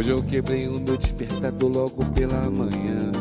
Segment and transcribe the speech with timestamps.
[0.00, 3.12] Hoje eu quebrei o meu despertador logo pela manhã.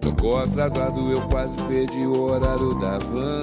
[0.00, 3.42] Tocou atrasado, eu quase perdi o horário da van.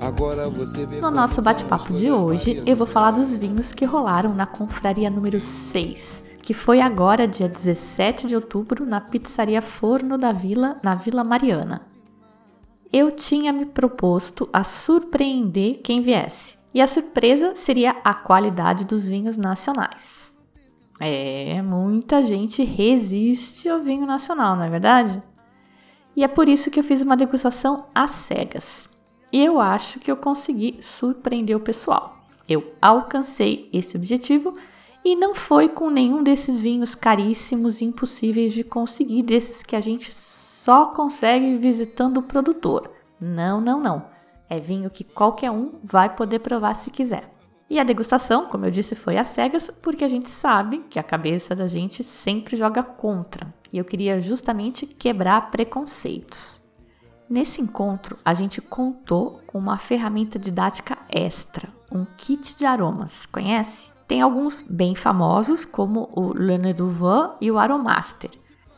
[0.00, 4.34] Agora você vê No nosso bate-papo de hoje, eu vou falar dos vinhos que rolaram
[4.34, 10.32] na confraria número 6, que foi agora, dia 17 de outubro, na pizzaria Forno da
[10.32, 11.82] Vila, na Vila Mariana.
[12.92, 19.06] Eu tinha me proposto a surpreender quem viesse, e a surpresa seria a qualidade dos
[19.06, 20.31] vinhos nacionais.
[21.00, 25.22] É, muita gente resiste ao vinho nacional, não é verdade?
[26.14, 28.88] E é por isso que eu fiz uma degustação às cegas.
[29.32, 32.18] E eu acho que eu consegui surpreender o pessoal.
[32.48, 34.52] Eu alcancei esse objetivo
[35.04, 39.80] e não foi com nenhum desses vinhos caríssimos e impossíveis de conseguir, desses que a
[39.80, 42.90] gente só consegue visitando o produtor.
[43.18, 44.06] Não, não, não.
[44.48, 47.31] É vinho que qualquer um vai poder provar se quiser.
[47.72, 51.02] E a degustação, como eu disse, foi às cegas, porque a gente sabe que a
[51.02, 53.46] cabeça da gente sempre joga contra.
[53.72, 56.60] E eu queria justamente quebrar preconceitos.
[57.30, 63.24] Nesse encontro, a gente contou com uma ferramenta didática extra, um kit de aromas.
[63.24, 63.90] Conhece?
[64.06, 68.32] Tem alguns bem famosos, como o Le Nez du Vin e o Aromaster.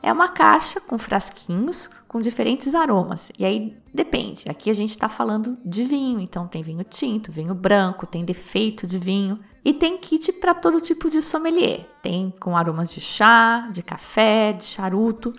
[0.04, 3.32] É uma caixa com frasquinhos com diferentes aromas.
[3.38, 4.44] E aí depende.
[4.50, 8.86] Aqui a gente está falando de vinho, então tem vinho tinto, vinho branco, tem defeito
[8.86, 9.40] de vinho.
[9.64, 11.88] E tem kit para todo tipo de sommelier.
[12.02, 15.32] Tem com aromas de chá, de café, de charuto.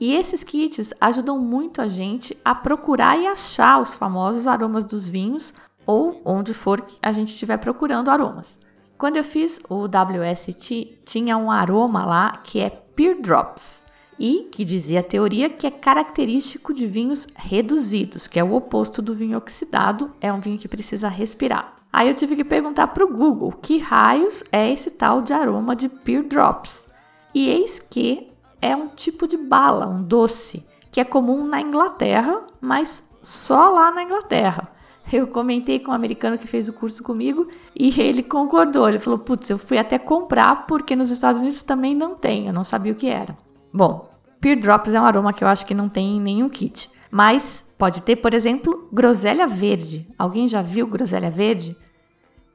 [0.00, 5.06] E esses kits ajudam muito a gente a procurar e achar os famosos aromas dos
[5.06, 5.54] vinhos
[5.86, 8.58] ou onde for que a gente estiver procurando aromas.
[8.98, 13.91] Quando eu fiz o WST, tinha um aroma lá que é Pear Drops
[14.22, 19.02] e que dizia a teoria que é característico de vinhos reduzidos, que é o oposto
[19.02, 21.74] do vinho oxidado, é um vinho que precisa respirar.
[21.92, 25.74] Aí eu tive que perguntar para o Google que raios é esse tal de aroma
[25.74, 26.86] de Pear Drops.
[27.34, 32.44] E eis que é um tipo de bala, um doce, que é comum na Inglaterra,
[32.60, 34.68] mas só lá na Inglaterra.
[35.12, 38.88] Eu comentei com um americano que fez o curso comigo e ele concordou.
[38.88, 42.46] Ele falou: Putz, eu fui até comprar porque nos Estados Unidos também não tem.
[42.46, 43.36] Eu não sabia o que era.
[43.74, 44.11] Bom,
[44.42, 46.90] Pear Drops é um aroma que eu acho que não tem em nenhum kit.
[47.08, 50.04] Mas pode ter, por exemplo, groselha verde.
[50.18, 51.76] Alguém já viu groselha verde?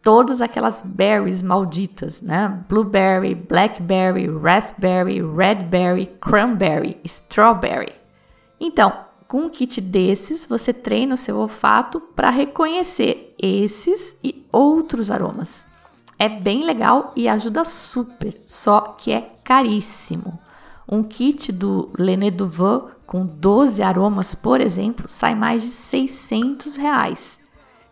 [0.04, 2.62] Todas aquelas berries malditas, né?
[2.68, 7.94] Blueberry, blackberry, raspberry, redberry, cranberry, strawberry.
[8.60, 8.92] Então,
[9.26, 15.66] com um kit desses, você treina o seu olfato para reconhecer esses e outros aromas.
[16.20, 20.38] É bem legal e ajuda super, só que é caríssimo.
[20.90, 26.76] Um kit do Lené du Vin com 12 aromas, por exemplo, sai mais de 600
[26.76, 27.40] reais.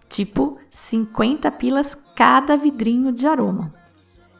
[0.08, 3.74] Tipo, 50 pilas cada vidrinho de aroma.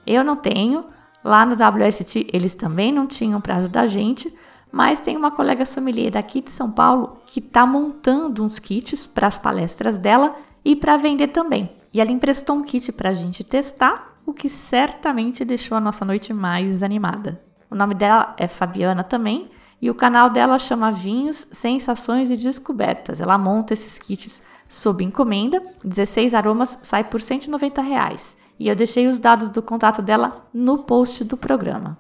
[0.08, 0.86] Eu não tenho,
[1.24, 4.34] lá no WST eles também não tinham para ajudar a gente,
[4.72, 9.28] mas tem uma colega sommelier daqui de São Paulo que está montando uns kits para
[9.28, 11.72] as palestras dela e para vender também.
[11.94, 16.04] E ela emprestou um kit para a gente testar, o que certamente deixou a nossa
[16.04, 17.42] noite mais animada.
[17.76, 23.20] O nome dela é Fabiana também e o canal dela chama Vinhos, Sensações e Descobertas.
[23.20, 28.38] Ela monta esses kits sob encomenda, 16 aromas sai por 190 reais.
[28.58, 31.98] E eu deixei os dados do contato dela no post do programa.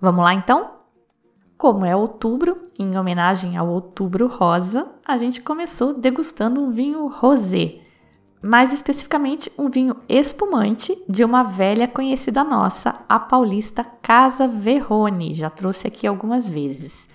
[0.00, 0.78] Vamos lá então?
[1.58, 7.81] Como é outubro, em homenagem ao Outubro Rosa, a gente começou degustando um vinho rosé,
[8.42, 15.32] mais especificamente um vinho espumante de uma velha conhecida nossa, a paulista Casa Verrone.
[15.32, 17.08] Já trouxe aqui algumas vezes.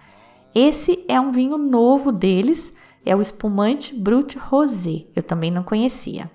[0.55, 2.73] Esse é um vinho novo deles,
[3.05, 5.05] é o espumante Brut Rosé.
[5.15, 6.31] Eu também não conhecia.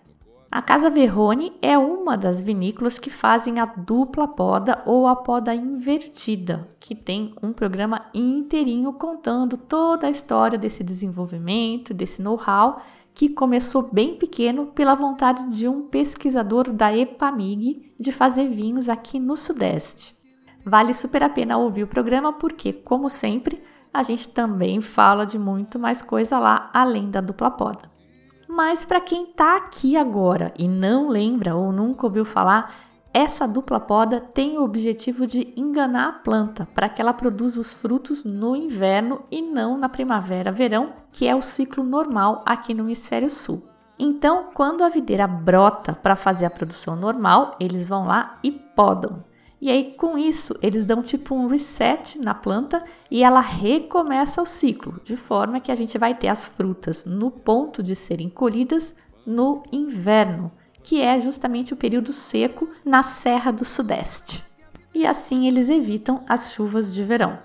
[0.50, 5.54] A Casa Verrone é uma das vinícolas que fazem a dupla poda ou a poda
[5.54, 12.82] invertida, que tem um programa inteirinho contando toda a história desse desenvolvimento, desse know-how
[13.14, 19.18] que começou bem pequeno pela vontade de um pesquisador da EPAMIG de fazer vinhos aqui
[19.18, 20.16] no Sudeste.
[20.64, 23.62] Vale super a pena ouvir o programa porque, como sempre,
[23.92, 27.90] a gente também fala de muito mais coisa lá além da dupla poda.
[28.48, 32.74] Mas para quem está aqui agora e não lembra ou nunca ouviu falar,
[33.14, 37.72] Essa dupla poda tem o objetivo de enganar a planta para que ela produza os
[37.74, 43.28] frutos no inverno e não na primavera-verão, que é o ciclo normal aqui no hemisfério
[43.28, 43.62] sul.
[43.98, 49.22] Então, quando a videira brota para fazer a produção normal, eles vão lá e podam.
[49.60, 54.46] E aí, com isso, eles dão tipo um reset na planta e ela recomeça o
[54.46, 58.96] ciclo, de forma que a gente vai ter as frutas no ponto de serem colhidas
[59.24, 60.50] no inverno,
[60.82, 64.44] que é justamente o período seco na Serra do Sudeste.
[64.94, 67.38] E assim eles evitam as chuvas de verão.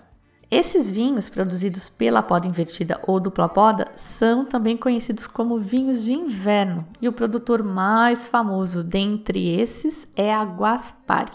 [0.50, 6.14] Esses vinhos produzidos pela poda invertida ou dupla poda são também conhecidos como vinhos de
[6.14, 11.34] inverno, e o produtor mais famoso dentre esses é a Guaspari.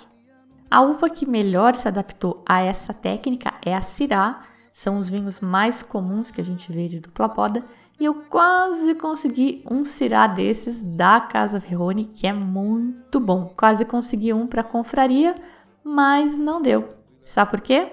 [0.71, 4.41] A uva que melhor se adaptou a essa técnica é a Syrah,
[4.71, 7.63] são os vinhos mais comuns que a gente vê de dupla poda,
[8.03, 13.55] e eu quase consegui um Syrah desses da Casa Verrone, que é muito bom.
[13.57, 15.37] Quase consegui um para confraria,
[15.85, 16.89] mas não deu.
[17.25, 17.93] Sabe por quê?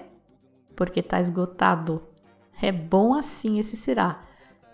[0.76, 2.02] Porque tá esgotado.
[2.60, 4.20] É bom assim esse Syrah.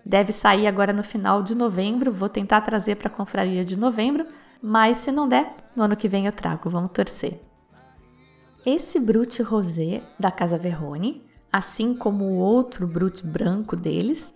[0.06, 4.26] Deve sair agora no final de novembro, vou tentar trazer para a confraria de novembro,
[4.62, 7.42] mas se não der, no ano que vem eu trago, vamos torcer.
[8.66, 14.34] Esse Brut Rosé da Casa Verrone, assim como o outro Brut branco deles,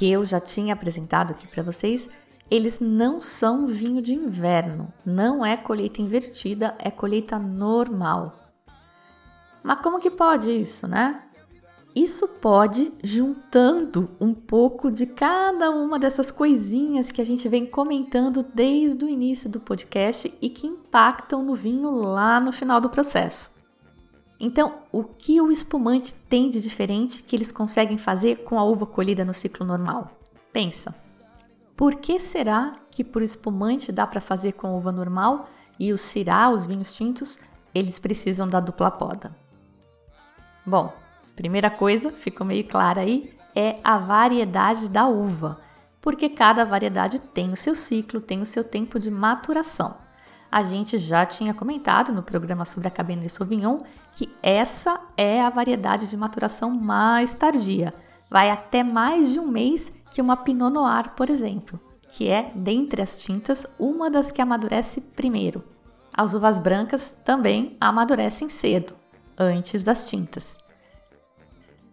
[0.00, 2.08] que eu já tinha apresentado aqui para vocês,
[2.50, 8.34] eles não são vinho de inverno, não é colheita invertida, é colheita normal.
[9.62, 11.24] Mas como que pode isso, né?
[11.94, 18.42] Isso pode juntando um pouco de cada uma dessas coisinhas que a gente vem comentando
[18.42, 23.50] desde o início do podcast e que impactam no vinho lá no final do processo.
[24.40, 28.86] Então, o que o espumante tem de diferente que eles conseguem fazer com a uva
[28.86, 30.10] colhida no ciclo normal?
[30.52, 30.94] Pensa.
[31.76, 35.48] Por que será que por espumante dá para fazer com uva normal
[35.78, 37.38] e o cirá, os vinhos tintos,
[37.74, 39.36] eles precisam da dupla poda?
[40.64, 40.92] Bom,
[41.40, 45.58] Primeira coisa, ficou meio clara aí, é a variedade da uva,
[45.98, 49.96] porque cada variedade tem o seu ciclo, tem o seu tempo de maturação.
[50.50, 53.78] A gente já tinha comentado no programa sobre a Cabernet Sauvignon
[54.12, 57.94] que essa é a variedade de maturação mais tardia.
[58.28, 63.00] Vai até mais de um mês que uma Pinot Noir, por exemplo, que é, dentre
[63.00, 65.62] as tintas, uma das que amadurece primeiro.
[66.12, 68.94] As uvas brancas também amadurecem cedo,
[69.38, 70.58] antes das tintas.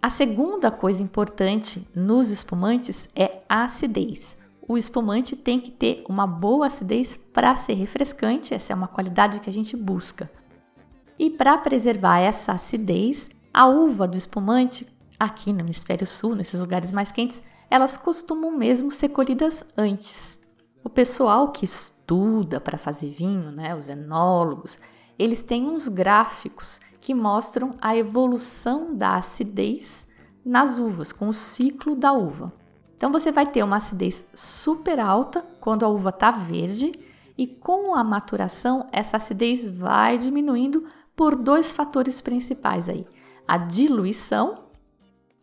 [0.02, 4.37] A segunda coisa importante nos espumantes é a acidez.
[4.68, 9.40] O espumante tem que ter uma boa acidez para ser refrescante, essa é uma qualidade
[9.40, 10.30] que a gente busca.
[11.18, 14.86] E para preservar essa acidez, a uva do espumante,
[15.18, 20.38] aqui no hemisfério sul, nesses lugares mais quentes, elas costumam mesmo ser colhidas antes.
[20.84, 24.78] O pessoal que estuda para fazer vinho, né, os enólogos,
[25.18, 30.06] eles têm uns gráficos que mostram a evolução da acidez
[30.46, 32.54] nas uvas, com o ciclo da uva.
[32.98, 36.92] Então você vai ter uma acidez super alta quando a uva está verde
[37.38, 40.86] e com a maturação essa acidez vai diminuindo
[41.16, 43.06] por dois fatores principais aí:
[43.48, 44.66] a diluição,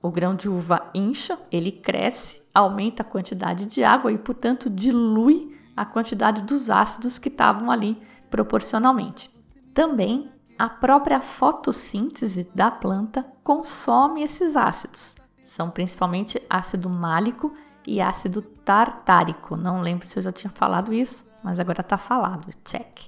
[0.02, 5.56] o grão de uva incha, ele cresce, aumenta a quantidade de água e, portanto, dilui
[5.76, 9.30] a quantidade dos ácidos que estavam ali proporcionalmente.
[9.72, 15.16] Também a própria fotossíntese da planta consome esses ácidos.
[15.54, 17.54] São principalmente ácido málico
[17.86, 19.56] e ácido tartárico.
[19.56, 22.50] Não lembro se eu já tinha falado isso, mas agora está falado.
[22.64, 23.02] Check.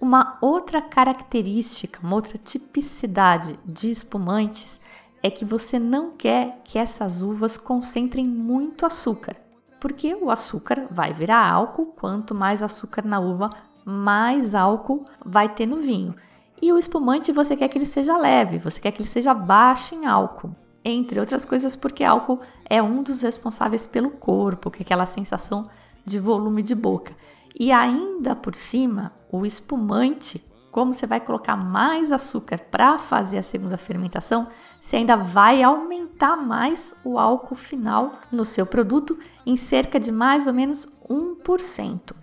[0.00, 4.80] Uma outra característica, uma outra tipicidade de espumantes
[5.22, 9.36] é que você não quer que essas uvas concentrem muito açúcar,
[9.78, 13.48] porque o açúcar vai virar álcool, quanto mais açúcar na uva,
[13.84, 16.16] mais álcool vai ter no vinho.
[16.60, 19.94] E o espumante você quer que ele seja leve, você quer que ele seja baixo
[19.94, 20.56] em álcool.
[20.84, 25.68] Entre outras coisas, porque álcool é um dos responsáveis pelo corpo, que é aquela sensação
[26.04, 27.14] de volume de boca.
[27.58, 33.42] E ainda por cima, o espumante, como você vai colocar mais açúcar para fazer a
[33.42, 34.48] segunda fermentação,
[34.80, 40.46] você ainda vai aumentar mais o álcool final no seu produto em cerca de mais
[40.46, 42.14] ou menos 1%.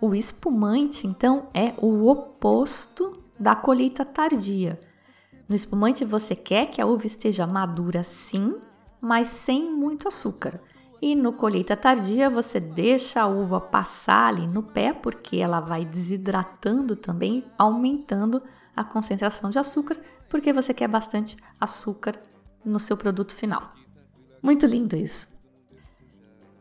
[0.00, 4.78] O espumante, então, é o oposto da colheita tardia.
[5.52, 8.58] No espumante, você quer que a uva esteja madura sim,
[8.98, 10.58] mas sem muito açúcar.
[10.98, 15.84] E no colheita tardia, você deixa a uva passar ali no pé, porque ela vai
[15.84, 18.42] desidratando também, aumentando
[18.74, 22.14] a concentração de açúcar, porque você quer bastante açúcar
[22.64, 23.74] no seu produto final.
[24.42, 25.28] Muito lindo isso.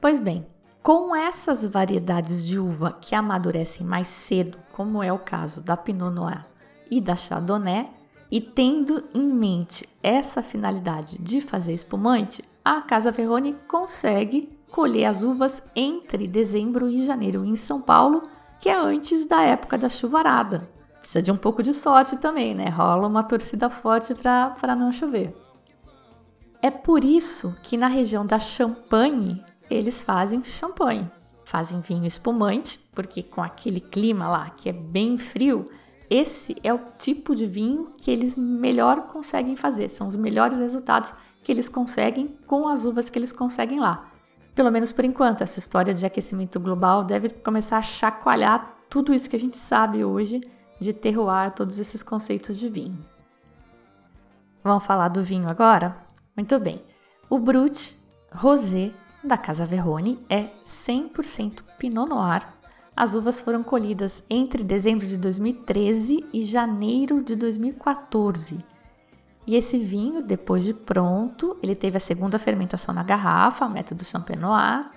[0.02, 0.46] Pois bem,
[0.84, 6.14] com essas variedades de uva que amadurecem mais cedo, como é o caso da Pinot
[6.14, 6.46] Noir
[6.90, 8.01] e da Chardonnay,
[8.32, 15.22] e tendo em mente essa finalidade de fazer espumante, a Casa Verrone consegue colher as
[15.22, 18.24] uvas entre dezembro e janeiro em São Paulo,
[18.62, 20.70] que é antes da época da chuvarada.
[21.00, 22.70] Precisa de um pouco de sorte também, né?
[22.70, 25.36] Rola uma torcida forte para não chover.
[26.62, 31.10] É por isso que na região da Champagne eles fazem champanhe.
[31.44, 35.70] Fazem vinho espumante, porque com aquele clima lá que é bem frio,
[36.14, 39.88] esse é o tipo de vinho que eles melhor conseguem fazer.
[39.88, 44.12] São os melhores resultados que eles conseguem com as uvas que eles conseguem lá.
[44.54, 49.30] Pelo menos por enquanto, essa história de aquecimento global deve começar a chacoalhar tudo isso
[49.30, 50.42] que a gente sabe hoje
[50.82, 53.00] de terroir, todos esses conceitos de vinho.
[54.62, 55.96] Vamos falar do vinho agora?
[56.36, 56.84] Muito bem.
[57.30, 57.98] O Brut
[58.34, 58.92] Rosé
[59.24, 62.46] da Casa Verrone é 100% Pinot Noir.
[63.02, 68.60] As uvas foram colhidas entre dezembro de 2013 e janeiro de 2014.
[69.48, 74.94] E esse vinho, depois de pronto, ele teve a segunda fermentação na garrafa, método champenoise,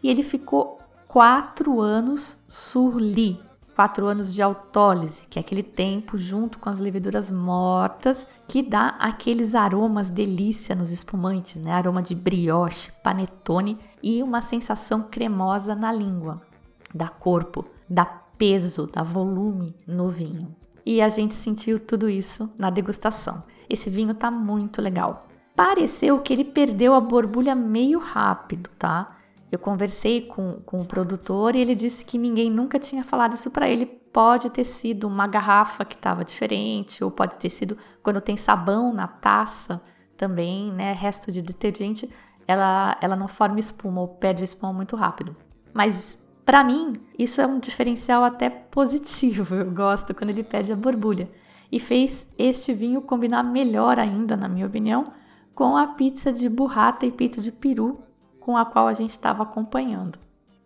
[0.00, 3.40] e ele ficou quatro anos sur lit,
[3.74, 8.90] quatro anos de autólise, que é aquele tempo junto com as leveduras mortas que dá
[9.00, 11.72] aqueles aromas delícia nos espumantes, né?
[11.72, 16.40] Aroma de brioche, panetone e uma sensação cremosa na língua,
[16.94, 20.54] dá corpo, dá peso, dá volume no vinho.
[20.86, 23.42] E a gente sentiu tudo isso na degustação.
[23.68, 25.28] Esse vinho tá muito legal.
[25.54, 29.16] Pareceu que ele perdeu a borbulha meio rápido, tá?
[29.50, 33.50] Eu conversei com, com o produtor e ele disse que ninguém nunca tinha falado isso
[33.50, 33.86] para ele.
[33.86, 38.92] Pode ter sido uma garrafa que estava diferente, ou pode ter sido quando tem sabão
[38.92, 39.82] na taça
[40.16, 40.92] também, né?
[40.92, 42.10] Resto de detergente,
[42.46, 45.36] ela, ela não forma espuma ou perde espuma muito rápido.
[45.72, 46.18] Mas
[46.48, 49.54] para mim, isso é um diferencial até positivo.
[49.54, 51.30] Eu gosto quando ele perde a borbulha
[51.70, 55.12] e fez este vinho combinar melhor ainda, na minha opinião,
[55.54, 58.00] com a pizza de burrata e peito de peru
[58.40, 60.18] com a qual a gente estava acompanhando.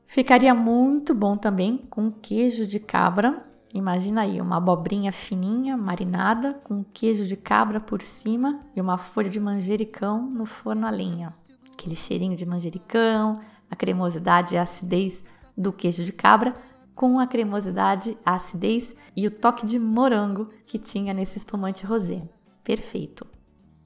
[0.06, 3.44] Ficaria muito bom também com queijo de cabra.
[3.74, 9.28] Imagina aí uma abobrinha fininha, marinada, com queijo de cabra por cima e uma folha
[9.28, 11.32] de manjericão no forno a lenha.
[11.72, 15.24] Aquele cheirinho de manjericão, a cremosidade e a acidez
[15.56, 16.54] do queijo de cabra
[16.94, 22.22] com a cremosidade, a acidez e o toque de morango que tinha nesse espumante rosé.
[22.62, 23.26] Perfeito.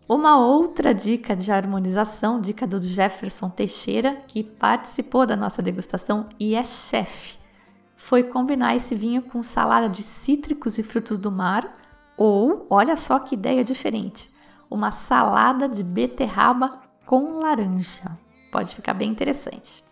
[0.09, 6.55] Uma outra dica de harmonização, dica do Jefferson Teixeira, que participou da nossa degustação e
[6.55, 7.39] é chefe,
[7.97, 11.73] foi combinar esse vinho com salada de cítricos e frutos do mar
[12.17, 14.31] ou, olha só que ideia diferente,
[14.71, 18.17] uma salada de beterraba com laranja.
[18.53, 19.83] Pode ficar bem interessante.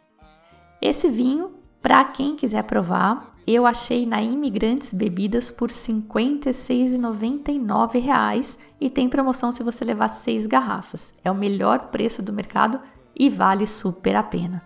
[0.81, 8.89] Esse vinho para quem quiser provar, eu achei na Imigrantes Bebidas por R$ 56,99 e
[8.89, 11.13] tem promoção se você levar seis garrafas.
[11.23, 12.81] É o melhor preço do mercado
[13.15, 14.63] e vale super a pena.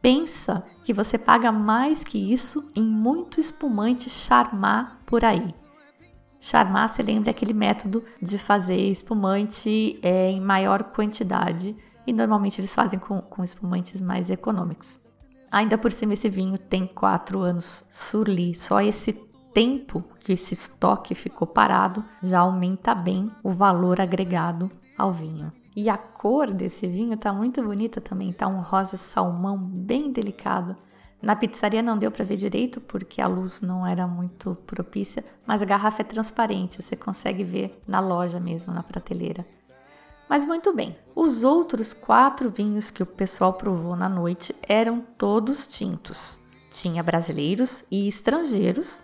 [0.00, 5.52] Pensa que você paga mais que isso em muito espumante charmar por aí.
[6.38, 12.60] Charmar, se lembra, é aquele método de fazer espumante é, em maior quantidade e normalmente
[12.60, 15.02] eles fazem com, com espumantes mais econômicos.
[15.54, 18.56] Ainda por cima, esse vinho tem quatro anos surli.
[18.56, 19.12] Só esse
[19.52, 24.68] tempo que esse estoque ficou parado já aumenta bem o valor agregado
[24.98, 25.52] ao vinho.
[25.76, 30.74] E a cor desse vinho tá muito bonita também, tá um rosa salmão bem delicado.
[31.22, 35.62] Na pizzaria não deu para ver direito porque a luz não era muito propícia, mas
[35.62, 39.46] a garrafa é transparente, você consegue ver na loja mesmo, na prateleira.
[40.28, 45.66] Mas muito bem, os outros quatro vinhos que o pessoal provou na noite eram todos
[45.66, 46.40] tintos.
[46.70, 49.02] Tinha brasileiros e estrangeiros.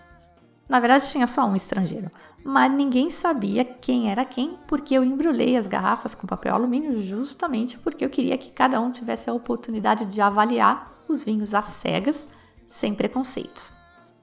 [0.68, 2.10] Na verdade, tinha só um estrangeiro,
[2.42, 7.76] mas ninguém sabia quem era quem, porque eu embrulhei as garrafas com papel alumínio justamente
[7.76, 12.26] porque eu queria que cada um tivesse a oportunidade de avaliar os vinhos às cegas,
[12.66, 13.72] sem preconceitos.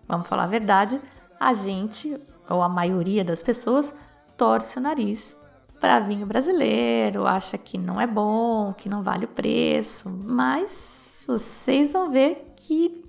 [0.08, 1.02] Vamos falar a verdade,
[1.40, 2.18] a gente,
[2.50, 3.94] ou a maioria das pessoas,
[4.38, 5.38] torce o nariz
[5.80, 11.94] para vinho brasileiro, acha que não é bom, que não vale o preço, mas vocês
[11.94, 13.04] vão ver que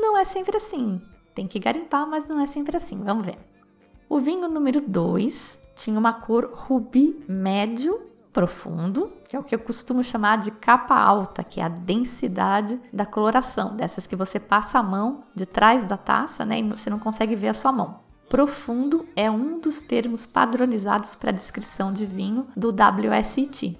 [0.00, 1.00] não é sempre assim.
[1.34, 3.02] Tem que garimpar, mas não é sempre assim.
[3.02, 3.38] Vamos ver.
[4.08, 8.00] O vinho número 2 tinha uma cor rubi médio
[8.32, 12.80] profundo, que é o que eu costumo chamar de capa alta, que é a densidade
[12.92, 16.88] da coloração, dessas que você passa a mão de trás da taça, né, e você
[16.88, 18.00] não consegue ver a sua mão.
[18.32, 23.78] Profundo é um dos termos padronizados para descrição de vinho do WST.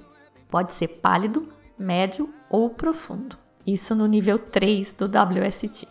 [0.50, 3.38] Pode ser pálido, médio ou profundo.
[3.66, 5.88] Isso no nível 3 do WST.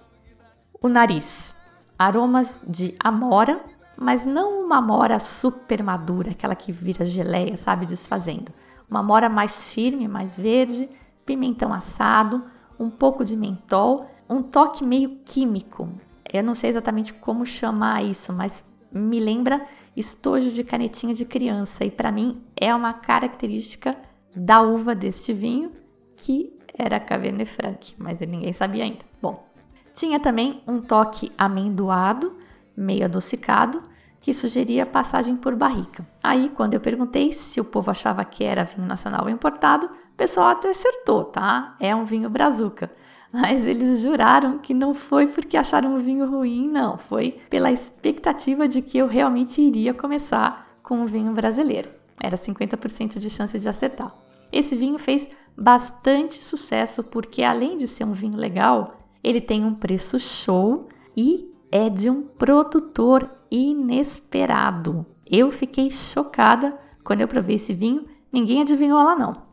[0.80, 1.56] O nariz.
[1.98, 3.65] aromas de amora,
[3.98, 8.53] mas não uma amora super madura, aquela que vira geleia, sabe, desfazendo.
[8.88, 10.88] Uma amora mais firme, mais verde,
[11.25, 12.44] pimentão assado,
[12.80, 15.89] um pouco de mentol, um toque meio químico.
[16.32, 21.84] Eu não sei exatamente como chamar isso, mas me lembra estojo de canetinha de criança
[21.86, 23.98] e para mim é uma característica
[24.36, 25.72] da uva deste vinho
[26.16, 29.02] que era Cabernet Franc, mas ninguém sabia ainda.
[29.22, 29.46] Bom,
[29.94, 32.38] tinha também um toque amendoado,
[32.76, 33.82] meio adocicado,
[34.22, 36.08] que sugeria passagem por barrica.
[36.24, 40.50] Aí, quando eu perguntei se o povo achava que era vinho nacional importado, o pessoal
[40.50, 41.76] até acertou, tá?
[41.80, 42.92] É um vinho brazuca.
[43.32, 46.98] Mas eles juraram que não foi porque acharam o vinho ruim, não.
[46.98, 51.90] Foi pela expectativa de que eu realmente iria começar com um vinho brasileiro.
[52.22, 54.14] Era 50% de chance de acertar.
[54.52, 59.74] Esse vinho fez bastante sucesso porque, além de ser um vinho legal, ele tem um
[59.74, 65.06] preço show e é de um produtor inesperado.
[65.26, 69.50] Eu fiquei chocada quando eu provei esse vinho, ninguém adivinhou lá não.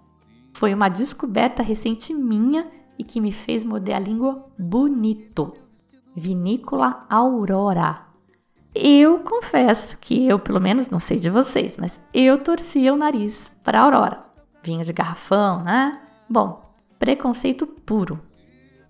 [0.52, 2.66] Foi uma descoberta recente minha
[2.98, 5.54] e que me fez morder a língua bonito.
[6.14, 8.02] Vinícola Aurora.
[8.74, 13.50] Eu confesso que eu, pelo menos, não sei de vocês, mas eu torcia o nariz
[13.62, 14.24] para Aurora.
[14.62, 16.00] Vinho de garrafão, né?
[16.28, 18.20] Bom, preconceito puro.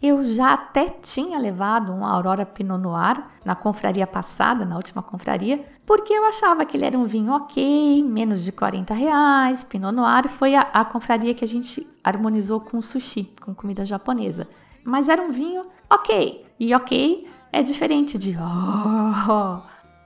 [0.01, 5.65] Eu já até tinha levado um Aurora Pinot Noir na confraria passada, na última confraria,
[5.85, 9.65] porque eu achava que ele era um vinho ok, menos de 40 reais.
[9.65, 14.47] Pinot Noir foi a, a confraria que a gente harmonizou com sushi, com comida japonesa.
[14.85, 16.47] Mas era um vinho ok.
[16.61, 19.61] E ok é diferente de oh.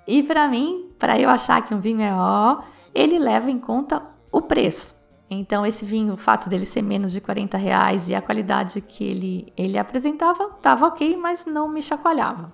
[0.06, 2.62] E para mim, para eu achar que um vinho é ó, oh,
[2.94, 5.01] ele leva em conta o preço.
[5.33, 9.03] Então, esse vinho, o fato dele ser menos de 40 reais e a qualidade que
[9.03, 12.53] ele, ele apresentava, estava ok, mas não me chacoalhava.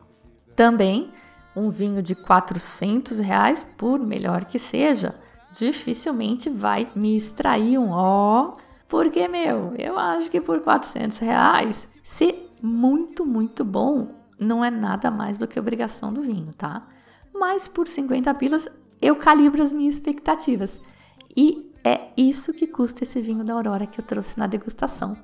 [0.54, 1.10] Também,
[1.56, 5.18] um vinho de 400 reais, por melhor que seja,
[5.50, 12.50] dificilmente vai me extrair um ó, porque, meu, eu acho que por 400 reais, ser
[12.62, 16.86] muito, muito bom, não é nada mais do que obrigação do vinho, tá?
[17.34, 18.68] Mas por 50 pilas,
[19.02, 20.80] eu calibro as minhas expectativas.
[21.36, 25.16] E é isso que custa esse vinho da Aurora que eu trouxe na degustação.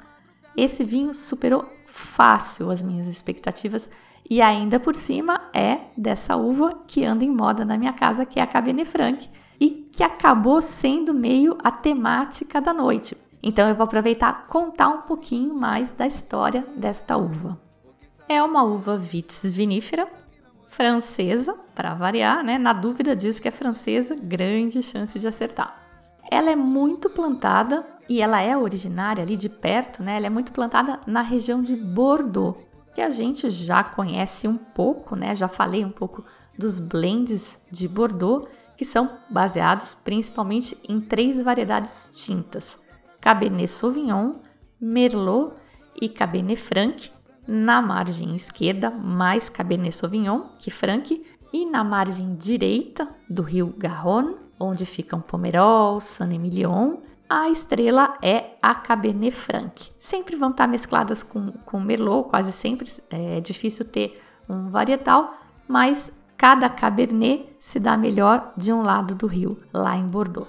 [0.57, 3.90] Esse vinho superou fácil as minhas expectativas
[4.31, 8.40] e ainda por cima é dessa uva que anda em moda na minha casa, que
[8.40, 9.29] é a Cabernet Franc,
[9.61, 13.14] e que acabou sendo meio a temática da noite.
[13.42, 17.61] Então eu vou aproveitar contar um pouquinho mais da história desta uva.
[18.27, 20.09] É uma uva vitis vinífera,
[20.70, 22.57] francesa, para variar, né?
[22.57, 25.84] Na dúvida diz que é francesa, grande chance de acertar.
[26.35, 30.16] Ela é muito plantada e ela é originária ali de perto, né?
[30.16, 32.59] Ela é muito plantada na região de Bordeaux,
[32.92, 35.37] que a gente já conhece um pouco, né?
[35.37, 36.25] Já falei um pouco
[36.59, 42.77] dos blends de Bordeaux, que são baseados principalmente em três variedades tintas:
[43.20, 44.40] Cabernet Sauvignon,
[44.81, 45.55] Merlot
[46.03, 47.12] e Cabernet Franc.
[47.47, 54.43] Na margem esquerda, mais Cabernet Sauvignon que Franc, e na margem direita do rio Garonne,
[54.59, 56.97] onde ficam Pomerol, Saint-Emilion,
[57.29, 59.90] a estrela é a Cabernet Franc.
[59.99, 62.90] Sempre vão estar mescladas com, com Merlot, quase sempre.
[63.11, 65.29] É difícil ter um varietal,
[65.67, 70.49] mas cada Cabernet se dá melhor de um lado do rio, lá em Bordeaux.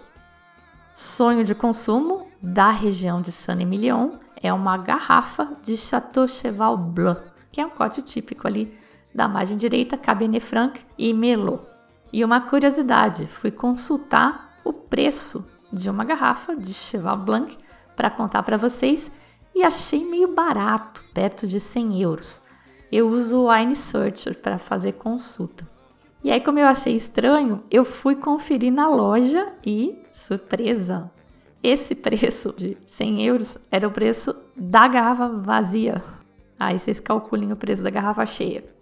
[0.94, 7.60] Sonho de consumo da região de Saint-Emilion é uma garrafa de Chateau Cheval Blanc, que
[7.60, 8.78] é um corte típico ali
[9.14, 11.75] da margem direita, Cabernet Franc e Merlot.
[12.16, 17.58] E uma curiosidade, fui consultar o preço de uma garrafa de Cheval Blanc
[17.94, 19.12] para contar para vocês
[19.54, 22.42] e achei meio barato, perto de 100 euros.
[22.90, 25.68] Eu uso o Wine Searcher para fazer consulta.
[26.24, 31.12] E aí, como eu achei estranho, eu fui conferir na loja e, surpresa,
[31.62, 36.02] esse preço de 100 euros era o preço da garrafa vazia.
[36.58, 38.75] Aí vocês calculem o preço da garrafa cheia.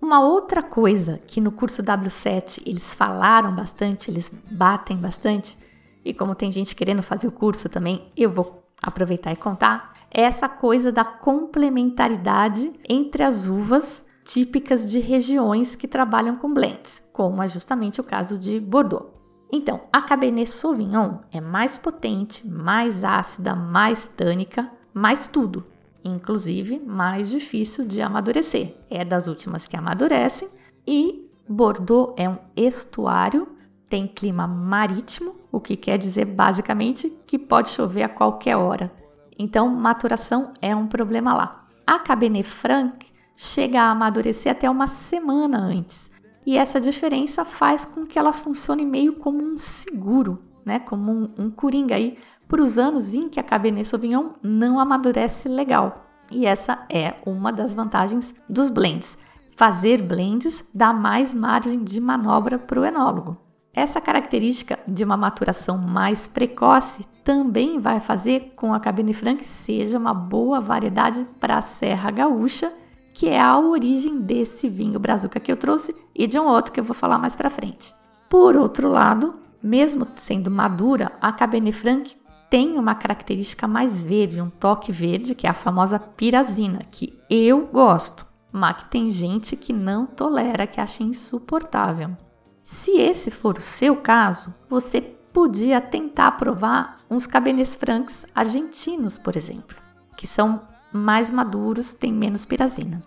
[0.00, 5.56] Uma outra coisa que no curso W7 eles falaram bastante, eles batem bastante,
[6.04, 10.22] e como tem gente querendo fazer o curso também, eu vou aproveitar e contar, é
[10.22, 17.42] essa coisa da complementaridade entre as uvas típicas de regiões que trabalham com blends, como
[17.42, 19.10] é justamente o caso de Bordeaux.
[19.50, 25.64] Então, a Cabernet Sauvignon é mais potente, mais ácida, mais tânica, mais tudo
[26.06, 28.74] inclusive mais difícil de amadurecer.
[28.88, 30.48] É das últimas que amadurecem
[30.86, 33.48] e Bordeaux é um estuário,
[33.88, 38.92] tem clima marítimo, o que quer dizer basicamente que pode chover a qualquer hora.
[39.38, 41.66] Então, maturação é um problema lá.
[41.86, 46.10] A Cabernet Franc chega a amadurecer até uma semana antes.
[46.44, 50.78] E essa diferença faz com que ela funcione meio como um seguro, né?
[50.80, 52.16] Como um, um coringa aí
[52.48, 56.06] para os anos em que a Cabernet Sauvignon não amadurece legal.
[56.30, 59.16] E essa é uma das vantagens dos blends.
[59.56, 63.36] Fazer blends dá mais margem de manobra para o enólogo.
[63.72, 69.98] Essa característica de uma maturação mais precoce também vai fazer com a Cabernet Franc seja
[69.98, 72.72] uma boa variedade para a Serra Gaúcha,
[73.12, 76.80] que é a origem desse vinho brazuca que eu trouxe e de um outro que
[76.80, 77.94] eu vou falar mais para frente.
[78.28, 82.16] Por outro lado, mesmo sendo madura, a Cabernet Franc
[82.48, 87.66] tem uma característica mais verde, um toque verde, que é a famosa pirazina, que eu
[87.66, 92.16] gosto, mas que tem gente que não tolera, que acha insuportável.
[92.62, 99.36] Se esse for o seu caso, você podia tentar provar uns Cabernet Francs argentinos, por
[99.36, 99.76] exemplo,
[100.16, 103.02] que são mais maduros, têm menos pirazina.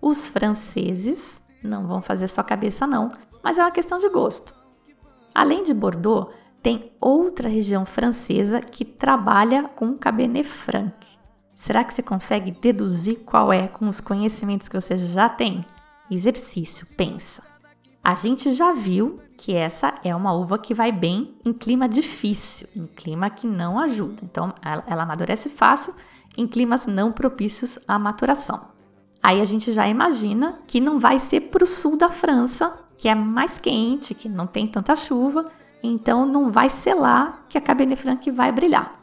[0.00, 4.54] Os franceses não vão fazer sua cabeça não, mas é uma questão de gosto.
[5.34, 11.06] Além de Bordeaux, tem outra região francesa que trabalha com Cabernet Franc.
[11.54, 15.64] Será que você consegue deduzir qual é com os conhecimentos que você já tem?
[16.10, 17.42] Exercício, pensa.
[18.02, 22.68] A gente já viu que essa é uma uva que vai bem em clima difícil,
[22.74, 24.22] em clima que não ajuda.
[24.22, 25.94] Então, ela, ela amadurece fácil
[26.36, 28.68] em climas não propícios à maturação.
[29.22, 33.08] Aí a gente já imagina que não vai ser para o sul da França, que
[33.08, 35.44] é mais quente, que não tem tanta chuva,
[35.82, 38.98] então não vai ser lá que a Cabernet Franc vai brilhar.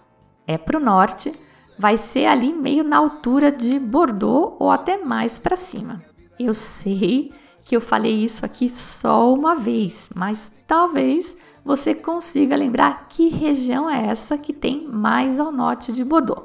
[0.48, 1.32] É para o norte,
[1.78, 6.04] vai ser ali meio na altura de Bordeaux ou até mais para cima.
[6.40, 7.32] Eu sei
[7.64, 13.90] que eu falei isso aqui só uma vez, mas talvez você consiga lembrar que região
[13.90, 16.44] é essa que tem mais ao norte de Bordeaux.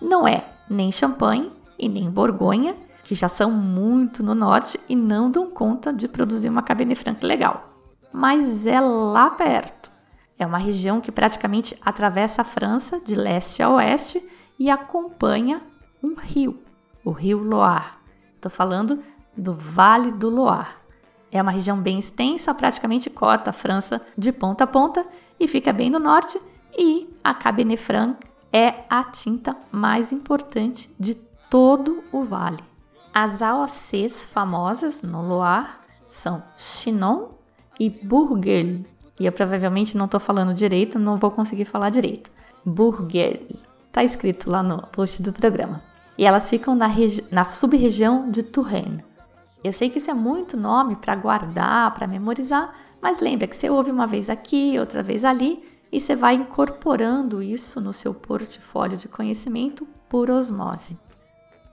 [0.00, 5.30] Não é nem Champagne e nem Borgonha, que já são muito no norte e não
[5.30, 7.75] dão conta de produzir uma Cabernet Franc legal.
[8.16, 9.90] Mas é lá perto.
[10.38, 14.26] É uma região que praticamente atravessa a França de leste a oeste
[14.58, 15.60] e acompanha
[16.02, 16.58] um rio,
[17.04, 17.84] o rio Loire.
[18.34, 19.02] Estou falando
[19.36, 20.70] do Vale do Loire.
[21.30, 25.04] É uma região bem extensa, praticamente corta a França de ponta a ponta
[25.38, 26.40] e fica bem no norte.
[26.74, 31.16] E a Cabernet Franc é a tinta mais importante de
[31.50, 32.64] todo o vale.
[33.12, 35.68] As AOCs famosas no Loire
[36.08, 37.35] são Chinon
[37.78, 38.84] e Bourgueil.
[39.18, 42.30] E eu provavelmente não estou falando direito, não vou conseguir falar direito.
[42.64, 43.46] Bourgueil.
[43.86, 45.82] Está escrito lá no post do programa.
[46.18, 46.88] E elas ficam na,
[47.30, 49.04] na sub-região de Touraine.
[49.62, 53.68] Eu sei que isso é muito nome para guardar, para memorizar, mas lembra que você
[53.68, 58.96] ouve uma vez aqui, outra vez ali, e você vai incorporando isso no seu portfólio
[58.96, 60.98] de conhecimento por osmose.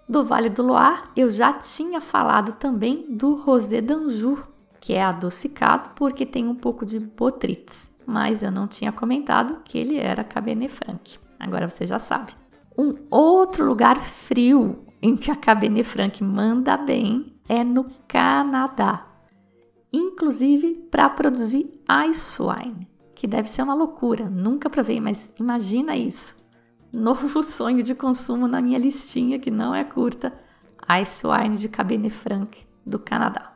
[0.07, 4.39] Do Vale do Loire, eu já tinha falado também do Rosé d'Anjou,
[4.83, 9.77] que é adocicado porque tem um pouco de botrytis, mas eu não tinha comentado que
[9.77, 11.17] ele era Cabernet Franc.
[11.39, 12.33] Agora você já sabe.
[12.77, 19.07] Um outro lugar frio em que a Cabernet Franc manda bem é no Canadá,
[19.93, 21.71] inclusive para produzir
[22.09, 24.29] ice wine, que deve ser uma loucura.
[24.29, 26.35] Nunca provei, mas imagina isso.
[26.91, 30.33] Novo sonho de consumo na minha listinha, que não é curta,
[31.01, 33.52] ice wine de Cabernet Franc do Canadá.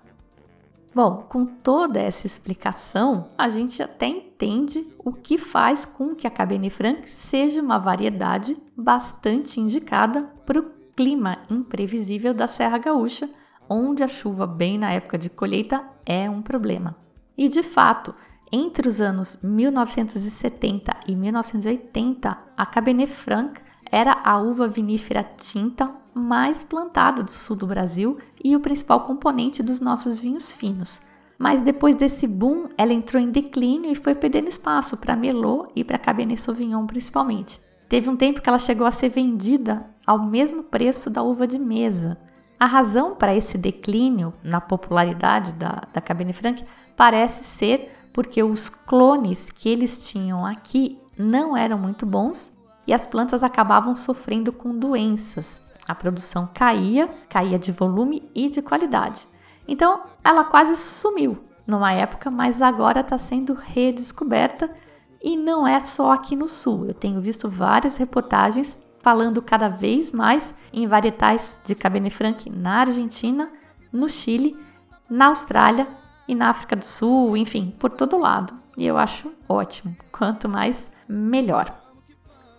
[0.97, 6.31] Bom, com toda essa explicação, a gente até entende o que faz com que a
[6.31, 13.29] Cabernet Franc seja uma variedade bastante indicada para o clima imprevisível da Serra Gaúcha,
[13.69, 16.95] onde a chuva bem na época de colheita é um problema.
[17.37, 18.15] E de fato,
[18.51, 26.63] entre os anos 1970 e 1980, a Cabernet Franc era a uva vinífera tinta mais
[26.63, 30.99] plantada do sul do Brasil e o principal componente dos nossos vinhos finos.
[31.37, 35.83] Mas depois desse boom, ela entrou em declínio e foi perdendo espaço para Merlot e
[35.83, 37.61] para Cabernet Sauvignon principalmente.
[37.87, 41.59] Teve um tempo que ela chegou a ser vendida ao mesmo preço da uva de
[41.59, 42.17] mesa.
[42.59, 48.67] A razão para esse declínio na popularidade da, da Cabernet Franc parece ser porque os
[48.67, 52.51] clones que eles tinham aqui não eram muito bons
[52.87, 55.61] e as plantas acabavam sofrendo com doenças.
[55.87, 59.27] A produção caía, caía de volume e de qualidade.
[59.67, 64.69] Então ela quase sumiu numa época, mas agora está sendo redescoberta
[65.21, 66.85] e não é só aqui no sul.
[66.85, 72.81] Eu tenho visto várias reportagens falando cada vez mais em varietais de Cabernet Franc na
[72.81, 73.49] Argentina,
[73.91, 74.57] no Chile,
[75.09, 75.87] na Austrália
[76.27, 78.53] e na África do Sul, enfim, por todo lado.
[78.77, 79.95] E eu acho ótimo.
[80.11, 81.73] Quanto mais, melhor.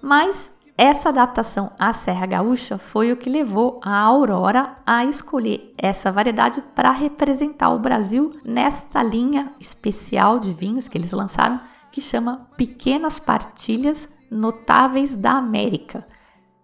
[0.01, 6.13] Mas Essa adaptação à Serra Gaúcha foi o que levou a Aurora a escolher essa
[6.13, 11.61] variedade para representar o Brasil nesta linha especial de vinhos que eles lançaram,
[11.91, 16.07] que chama Pequenas Partilhas Notáveis da América.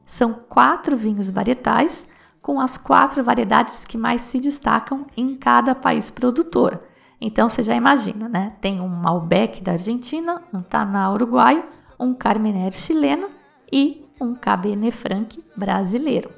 [0.06, 2.06] São quatro vinhos varietais
[2.40, 6.80] com as quatro variedades que mais se destacam em cada país produtor.
[7.20, 8.52] Então você já imagina, né?
[8.60, 11.64] Tem um Malbec da Argentina, um Taná uruguaio,
[11.98, 13.28] um Carmenère chileno
[13.72, 16.30] e um Cabernet Franc brasileiro.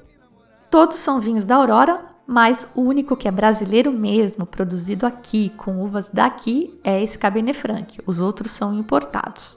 [0.70, 5.82] Todos são vinhos da Aurora, mas o único que é brasileiro mesmo, produzido aqui, com
[5.82, 7.98] uvas daqui, é esse Cabernet Franc.
[8.06, 9.56] Os outros são importados.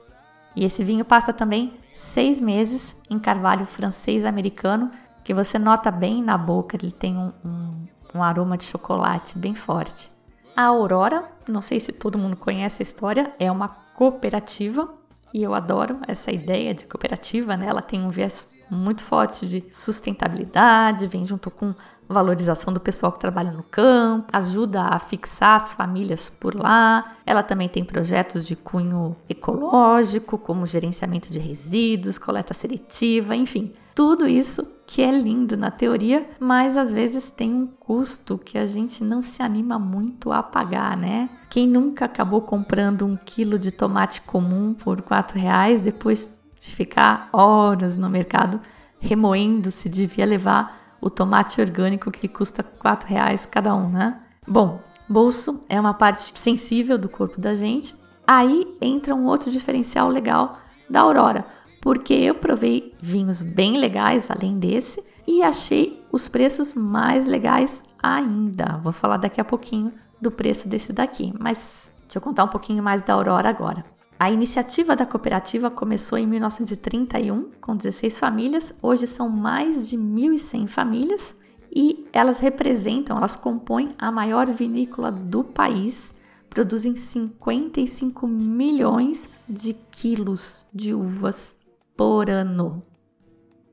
[0.55, 4.91] E esse vinho passa também seis meses em carvalho francês-americano,
[5.23, 9.55] que você nota bem na boca, ele tem um, um, um aroma de chocolate bem
[9.55, 10.12] forte.
[10.55, 14.89] A Aurora, não sei se todo mundo conhece a história, é uma cooperativa
[15.33, 17.67] e eu adoro essa ideia de cooperativa, né?
[17.67, 21.73] Ela tem um viés muito forte de sustentabilidade, vem junto com
[22.07, 27.15] valorização do pessoal que trabalha no campo, ajuda a fixar as famílias por lá.
[27.25, 34.25] Ela também tem projetos de cunho ecológico, como gerenciamento de resíduos, coleta seletiva, enfim, tudo
[34.25, 39.03] isso que é lindo na teoria, mas às vezes tem um custo que a gente
[39.03, 41.29] não se anima muito a pagar, né?
[41.49, 46.31] Quem nunca acabou comprando um quilo de tomate comum por quatro reais depois
[46.62, 48.62] de ficar horas no mercado
[49.01, 54.17] remoendo se devia levar o tomate orgânico que custa quatro reais cada um, né?
[54.47, 57.93] Bom, bolso é uma parte sensível do corpo da gente.
[58.25, 60.57] Aí entra um outro diferencial legal
[60.89, 67.25] da Aurora porque eu provei vinhos bem legais além desse e achei os preços mais
[67.25, 68.79] legais ainda.
[68.83, 72.83] Vou falar daqui a pouquinho do preço desse daqui, mas deixa eu contar um pouquinho
[72.83, 73.85] mais da Aurora agora.
[74.19, 80.67] A iniciativa da cooperativa começou em 1931 com 16 famílias, hoje são mais de 1.100
[80.67, 81.35] famílias
[81.73, 86.13] e elas representam, elas compõem a maior vinícola do país,
[86.49, 91.55] produzem 55 milhões de quilos de uvas
[91.99, 92.81] por ano.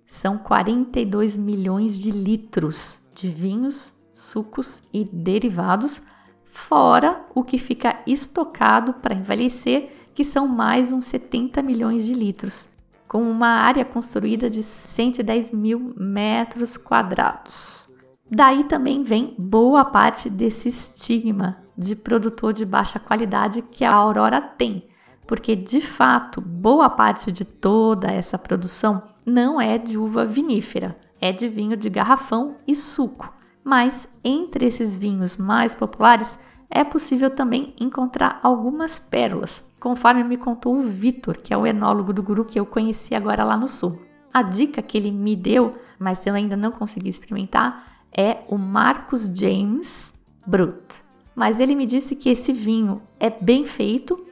[0.05, 6.03] São 42 milhões de litros de vinhos, sucos e derivados,
[6.43, 12.69] fora o que fica estocado para envelhecer, que são mais uns 70 milhões de litros,
[13.07, 17.89] com uma área construída de 110 mil metros quadrados.
[18.29, 24.41] Daí também vem boa parte desse estigma de produtor de baixa qualidade que a Aurora
[24.41, 24.89] tem,
[25.27, 31.33] porque de fato boa parte de toda essa produção não é de uva vinífera, é
[31.33, 33.33] de vinho de garrafão e suco.
[33.65, 36.39] Mas entre esses vinhos mais populares
[36.71, 42.13] é possível também encontrar algumas pérolas, conforme me contou o Vitor, que é o enólogo
[42.13, 44.01] do guru que eu conheci agora lá no sul.
[44.33, 49.31] A dica que ele me deu, mas eu ainda não consegui experimentar, é o Marcus
[49.33, 50.15] James
[50.47, 51.03] Brut.
[51.35, 54.25] Mas ele me disse que esse vinho é bem feito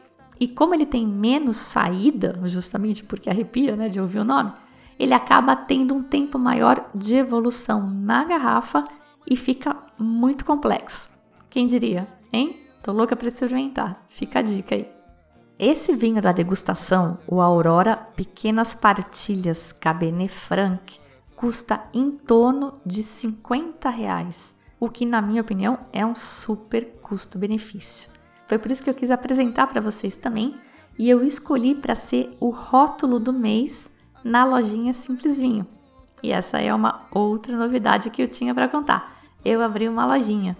[0.44, 4.52] e como ele tem menos saída, justamente porque arrepia né, de ouvir o nome,
[4.98, 8.84] ele acaba tendo um tempo maior de evolução na garrafa
[9.26, 11.08] e fica muito complexo.
[11.48, 12.60] Quem diria, hein?
[12.82, 14.04] Tô louca para experimentar.
[14.06, 14.86] Fica a dica aí.
[15.58, 21.00] Esse vinho da degustação, o Aurora Pequenas Partilhas Cabernet Franc,
[21.34, 28.12] custa em torno de 50 reais, o que na minha opinião é um super custo-benefício.
[28.46, 30.54] Foi por isso que eu quis apresentar para vocês também
[30.98, 33.90] e eu escolhi para ser o rótulo do mês
[34.22, 35.66] na lojinha Simples Vinho.
[36.22, 39.14] E essa é uma outra novidade que eu tinha para contar.
[39.44, 40.56] Eu abri uma lojinha.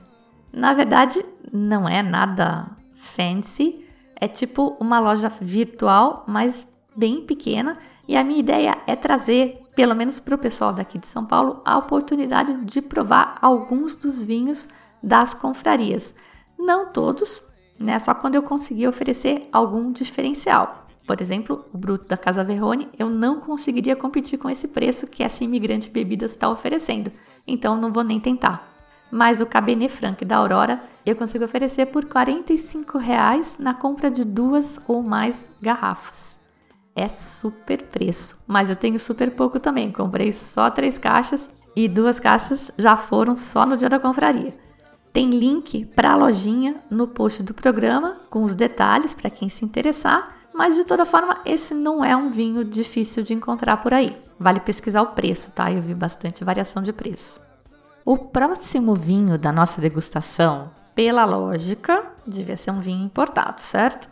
[0.52, 3.84] Na verdade, não é nada fancy,
[4.16, 7.78] é tipo uma loja virtual, mas bem pequena.
[8.06, 11.62] E a minha ideia é trazer, pelo menos para o pessoal daqui de São Paulo,
[11.64, 14.68] a oportunidade de provar alguns dos vinhos
[15.02, 16.14] das confrarias.
[16.58, 17.42] Não todos,
[17.78, 17.98] né?
[17.98, 20.86] Só quando eu conseguir oferecer algum diferencial.
[21.06, 25.22] Por exemplo, o Bruto da Casa Verrone, eu não conseguiria competir com esse preço que
[25.22, 27.12] essa imigrante bebidas está oferecendo,
[27.46, 28.72] então não vou nem tentar.
[29.10, 34.24] Mas o Cabernet Franc da Aurora eu consigo oferecer por 45 reais na compra de
[34.24, 36.38] duas ou mais garrafas.
[36.96, 39.92] É super preço, mas eu tenho super pouco também.
[39.92, 44.56] Comprei só três caixas e duas caixas já foram só no dia da confraria.
[45.14, 49.64] Tem link para a lojinha no post do programa, com os detalhes para quem se
[49.64, 54.16] interessar, mas de toda forma, esse não é um vinho difícil de encontrar por aí.
[54.40, 55.70] Vale pesquisar o preço, tá?
[55.70, 57.40] Eu vi bastante variação de preço.
[58.04, 64.10] O próximo vinho da nossa degustação, pela lógica, devia ser um vinho importado, certo?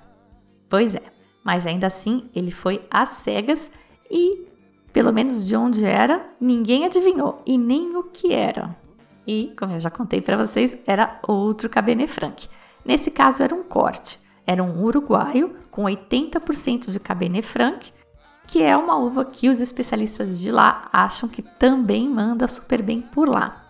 [0.68, 1.02] Pois é,
[1.42, 3.72] mas ainda assim ele foi às cegas
[4.08, 4.46] e
[4.92, 8.80] pelo menos de onde era, ninguém adivinhou e nem o que era.
[9.26, 12.48] E, como eu já contei para vocês, era outro Cabernet Franc.
[12.84, 14.20] Nesse caso era um corte.
[14.46, 17.92] Era um uruguaio com 80% de Cabernet Franc,
[18.46, 23.00] que é uma uva que os especialistas de lá acham que também manda super bem
[23.00, 23.62] por lá.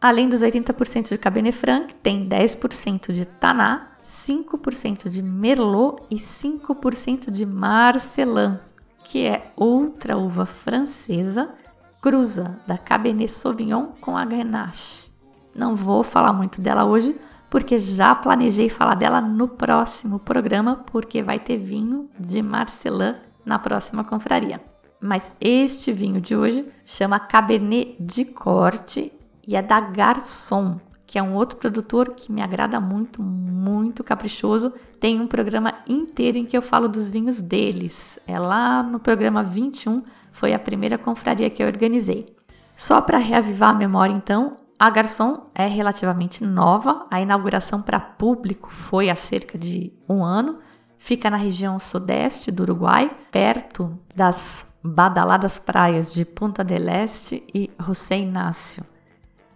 [0.00, 7.30] Além dos 80% de Cabernet Franc, tem 10% de Taná, 5% de Merlot e 5%
[7.30, 8.58] de Marcelin,
[9.04, 11.50] que é outra uva francesa,
[12.00, 15.10] cruza da Cabernet Sauvignon com a Grenache.
[15.54, 17.18] Não vou falar muito dela hoje,
[17.50, 23.58] porque já planejei falar dela no próximo programa, porque vai ter vinho de Marcelin na
[23.58, 24.60] próxima confraria.
[25.00, 29.12] Mas este vinho de hoje chama Cabernet de Corte
[29.46, 34.70] e é da Garçon, que é um outro produtor que me agrada muito, muito caprichoso.
[35.00, 38.18] Tem um programa inteiro em que eu falo dos vinhos deles.
[38.26, 42.26] É lá no programa 21, foi a primeira confraria que eu organizei.
[42.76, 47.06] Só para reavivar a memória, então, a Garçon é relativamente nova.
[47.10, 50.58] A inauguração para público foi há cerca de um ano.
[50.98, 57.70] Fica na região sudeste do Uruguai, perto das badaladas praias de Punta del Este e
[57.80, 58.84] José Inácio.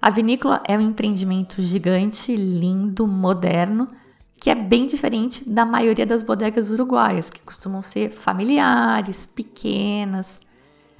[0.02, 3.88] A vinícola é um empreendimento gigante, lindo, moderno,
[4.36, 10.40] que é bem diferente da maioria das bodegas uruguaias, que costumam ser familiares, pequenas.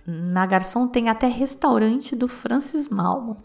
[0.07, 3.43] Na Garçom tem até restaurante do Francis Malmo.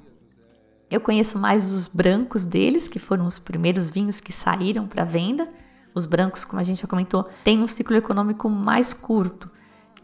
[0.92, 5.50] Eu conheço mais os brancos deles, que foram os primeiros vinhos que saíram para venda.
[5.92, 9.50] Os brancos, como a gente já comentou, têm um ciclo econômico mais curto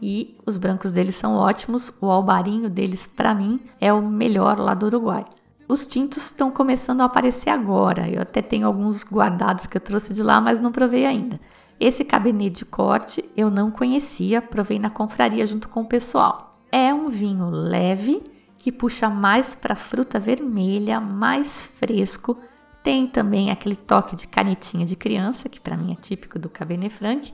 [0.02, 1.92] e os brancos deles são ótimos.
[2.00, 5.24] O albarinho deles, para mim, é o melhor lá do Uruguai.
[5.66, 8.08] Os tintos estão começando a aparecer agora.
[8.08, 11.40] Eu até tenho alguns guardados que eu trouxe de lá, mas não provei ainda.
[11.80, 16.60] Esse cabernet de corte eu não conhecia, provei na confraria junto com o pessoal.
[16.70, 18.22] É um vinho leve
[18.58, 22.36] que puxa mais para fruta vermelha, mais fresco.
[22.82, 26.94] Tem também aquele toque de canetinha de criança, que para mim é típico do Cabernet
[26.94, 27.32] Franc.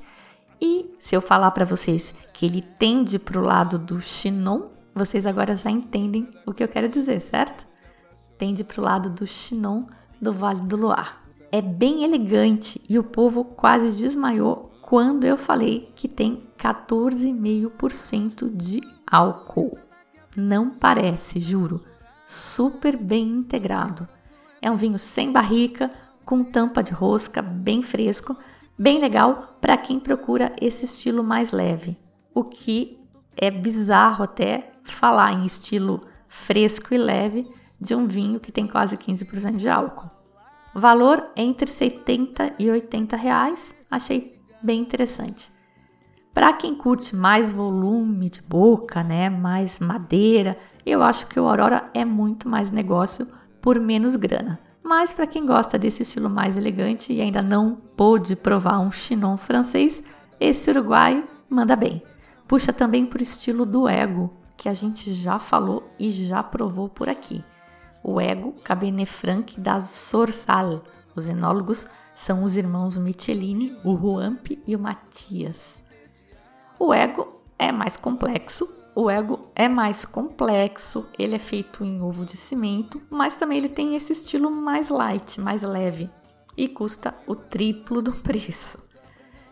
[0.60, 5.24] E se eu falar para vocês que ele tende para o lado do Chinon, vocês
[5.24, 7.69] agora já entendem o que eu quero dizer, certo?
[8.40, 9.84] Tende para o lado do Chinon
[10.18, 11.10] do Vale do Loire.
[11.52, 18.80] É bem elegante e o povo quase desmaiou quando eu falei que tem 14,5% de
[19.06, 19.76] álcool.
[20.34, 21.84] Não parece, juro.
[22.26, 24.08] Super bem integrado.
[24.62, 25.90] É um vinho sem barrica,
[26.24, 28.34] com tampa de rosca, bem fresco,
[28.78, 31.98] bem legal para quem procura esse estilo mais leve.
[32.34, 32.98] O que
[33.36, 37.46] é bizarro até falar em estilo fresco e leve,
[37.80, 40.10] de um vinho que tem quase 15% de álcool.
[40.74, 45.50] Valor entre 70 e 80 reais, achei bem interessante.
[46.32, 51.90] Para quem curte mais volume de boca, né, mais madeira, eu acho que o Aurora
[51.92, 53.26] é muito mais negócio
[53.60, 54.60] por menos grana.
[54.82, 59.36] Mas para quem gosta desse estilo mais elegante e ainda não pôde provar um chinon
[59.36, 60.02] francês,
[60.38, 62.02] esse uruguaio manda bem.
[62.46, 67.08] Puxa também por estilo do ego, que a gente já falou e já provou por
[67.08, 67.44] aqui
[68.02, 70.82] o ego Cabernet Franc da Sorsal.
[71.14, 75.82] Os enólogos são os irmãos Michelini, o Ruamp e o Matias.
[76.78, 82.24] O ego é mais complexo, o ego é mais complexo, ele é feito em ovo
[82.24, 86.10] de cimento, mas também ele tem esse estilo mais light, mais leve
[86.56, 88.82] e custa o triplo do preço.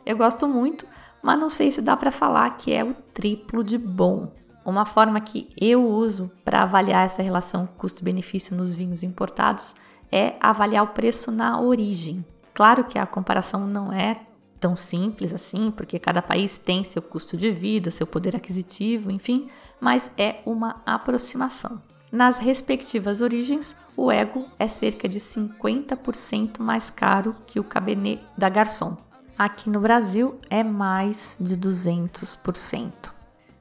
[0.04, 0.86] Eu gosto muito,
[1.22, 4.32] mas não sei se dá para falar que é o triplo de bom.
[4.68, 9.74] Uma forma que eu uso para avaliar essa relação custo-benefício nos vinhos importados
[10.12, 12.22] é avaliar o preço na origem.
[12.52, 14.20] Claro que a comparação não é
[14.60, 19.48] tão simples assim, porque cada país tem seu custo de vida, seu poder aquisitivo, enfim,
[19.80, 21.80] mas é uma aproximação.
[22.12, 28.50] Nas respectivas origens, o ego é cerca de 50% mais caro que o Cabernet da
[28.50, 28.98] Garçon.
[29.38, 33.16] Aqui no Brasil é mais de 200%.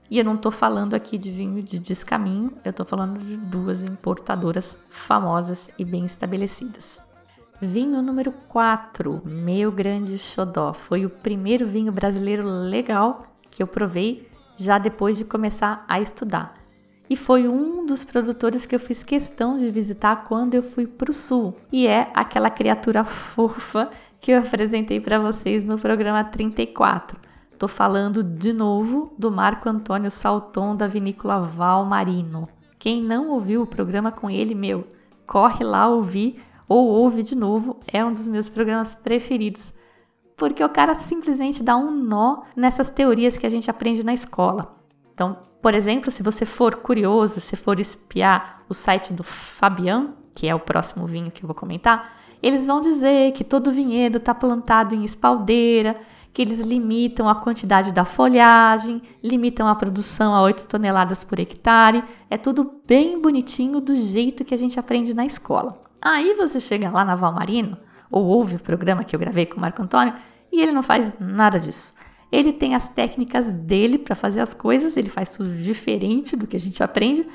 [0.09, 3.81] E eu não estou falando aqui de vinho de descaminho, eu estou falando de duas
[3.81, 7.01] importadoras famosas e bem estabelecidas.
[7.61, 10.73] Vinho número 4, Meu Grande Xodó.
[10.73, 16.53] Foi o primeiro vinho brasileiro legal que eu provei já depois de começar a estudar.
[17.09, 21.09] E foi um dos produtores que eu fiz questão de visitar quando eu fui para
[21.09, 21.55] o sul.
[21.71, 27.26] E é aquela criatura fofa que eu apresentei para vocês no programa 34.
[27.57, 32.47] Tô falando de novo do Marco Antônio Salton da vinícola Val Marino.
[32.77, 34.87] Quem não ouviu o programa com ele, meu,
[35.25, 36.39] corre lá ouvir
[36.69, 39.73] ou ouve de novo, é um dos meus programas preferidos.
[40.35, 44.77] Porque o cara simplesmente dá um nó nessas teorias que a gente aprende na escola.
[45.11, 50.47] Então, por exemplo, se você for curioso, se for espiar o site do Fabian, que
[50.47, 54.35] é o próximo vinho que eu vou comentar, eles vão dizer que todo vinhedo está
[54.35, 55.99] plantado em espaldeira,
[56.37, 62.03] que eles limitam a quantidade da folhagem, limitam a produção a 8 toneladas por hectare.
[62.29, 65.81] É tudo bem bonitinho do jeito que a gente aprende na escola.
[65.99, 67.75] Aí você chega lá na Valmarino,
[68.11, 70.13] ou ouve o programa que eu gravei com o Marco Antônio,
[70.51, 71.91] e ele não faz nada disso.
[72.31, 76.55] Ele tem as técnicas dele para fazer as coisas, ele faz tudo diferente do que
[76.55, 77.27] a gente aprende,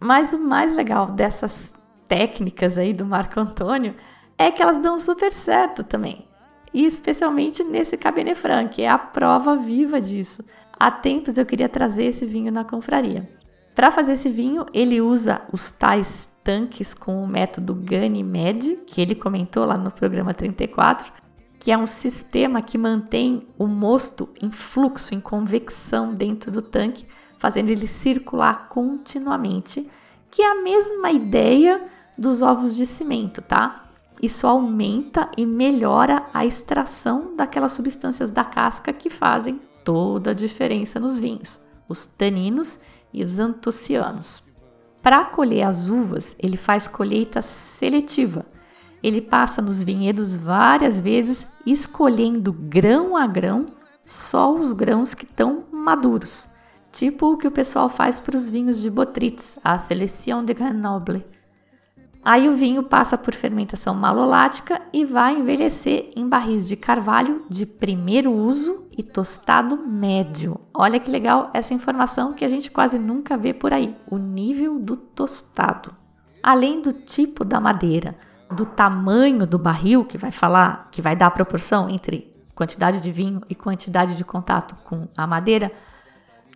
[0.00, 1.72] mas o mais legal dessas
[2.08, 3.94] técnicas aí do Marco Antônio
[4.36, 6.28] é que elas dão super certo também.
[6.72, 10.44] E especialmente nesse Cabernet Franc, que é a prova viva disso.
[10.78, 13.28] Há tempos eu queria trazer esse vinho na confraria.
[13.74, 19.14] Para fazer esse vinho, ele usa os tais tanques com o método Ganymede, que ele
[19.14, 21.12] comentou lá no programa 34,
[21.58, 27.06] que é um sistema que mantém o mosto em fluxo, em convecção dentro do tanque,
[27.38, 29.88] fazendo ele circular continuamente,
[30.30, 31.84] que é a mesma ideia
[32.16, 33.89] dos ovos de cimento, tá?
[34.20, 41.00] Isso aumenta e melhora a extração daquelas substâncias da casca que fazem toda a diferença
[41.00, 42.78] nos vinhos, os taninos
[43.12, 44.42] e os antocianos.
[45.02, 48.44] Para colher as uvas, ele faz colheita seletiva.
[49.02, 53.68] Ele passa nos vinhedos várias vezes, escolhendo grão a grão
[54.04, 56.50] só os grãos que estão maduros,
[56.90, 61.24] tipo o que o pessoal faz para os vinhos de Botrytis, a Seleção de Grenoble.
[62.22, 67.64] Aí o vinho passa por fermentação malolática e vai envelhecer em barris de carvalho de
[67.64, 70.60] primeiro uso e tostado médio.
[70.74, 74.78] Olha que legal essa informação que a gente quase nunca vê por aí, o nível
[74.78, 75.94] do tostado.
[76.42, 78.14] Além do tipo da madeira,
[78.50, 83.10] do tamanho do barril que vai falar, que vai dar a proporção entre quantidade de
[83.10, 85.72] vinho e quantidade de contato com a madeira,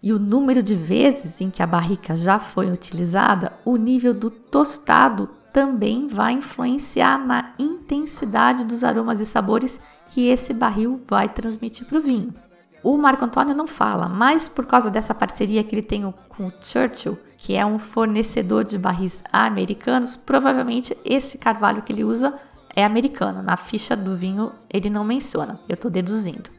[0.03, 4.29] e o número de vezes em que a barrica já foi utilizada, o nível do
[4.29, 11.87] tostado também vai influenciar na intensidade dos aromas e sabores que esse barril vai transmitir
[11.87, 12.35] para o vinho.
[12.83, 16.53] O Marco Antônio não fala, mas por causa dessa parceria que ele tem com o
[16.61, 22.35] Churchill, que é um fornecedor de barris americanos, provavelmente esse carvalho que ele usa
[22.75, 23.41] é americano.
[23.41, 26.51] Na ficha do vinho ele não menciona, eu estou deduzindo.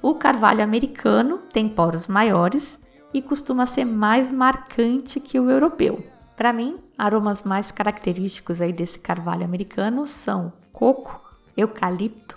[0.00, 2.78] O carvalho americano tem poros maiores
[3.12, 6.06] e costuma ser mais marcante que o europeu.
[6.36, 11.20] Para mim, aromas mais característicos aí desse carvalho americano são coco,
[11.56, 12.36] eucalipto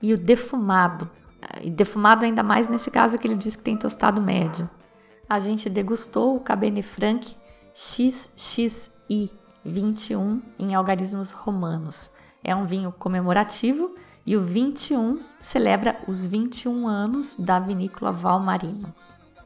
[0.00, 1.10] e o defumado.
[1.62, 4.68] E defumado ainda mais nesse caso que ele diz que tem tostado médio.
[5.28, 7.36] A gente degustou o Cabernet Franc
[7.74, 8.90] XXI
[9.64, 12.10] 21 em algarismos romanos.
[12.42, 13.94] É um vinho comemorativo
[14.24, 18.94] e o 21 celebra os 21 anos da vinícola Valmarino.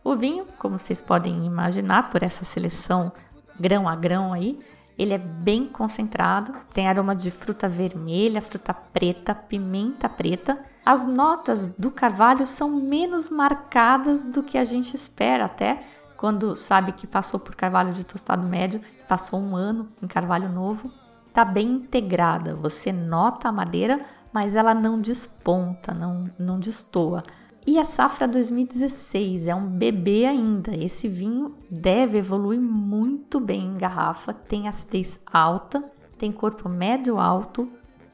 [0.05, 3.13] O vinho, como vocês podem imaginar por essa seleção
[3.59, 4.59] grão a grão aí.
[4.99, 10.59] Ele é bem concentrado, tem aroma de fruta vermelha, fruta preta, pimenta preta.
[10.85, 15.83] As notas do carvalho são menos marcadas do que a gente espera até
[16.23, 20.89] quando sabe que passou por carvalho de tostado médio, passou um ano em carvalho novo.
[21.35, 24.01] Tá bem integrada, você nota a madeira,
[24.33, 27.25] mas ela não desponta, não, não destoa.
[27.65, 30.75] E a safra 2016 é um bebê ainda.
[30.75, 35.81] Esse vinho deve evoluir muito bem em garrafa, tem acidez alta,
[36.19, 37.65] tem corpo médio alto,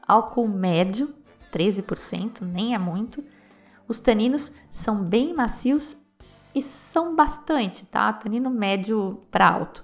[0.07, 1.13] álcool médio,
[1.51, 3.23] 13%, nem é muito.
[3.87, 5.97] Os taninos são bem macios
[6.53, 8.13] e são bastante, tá?
[8.13, 9.83] Tanino médio para alto.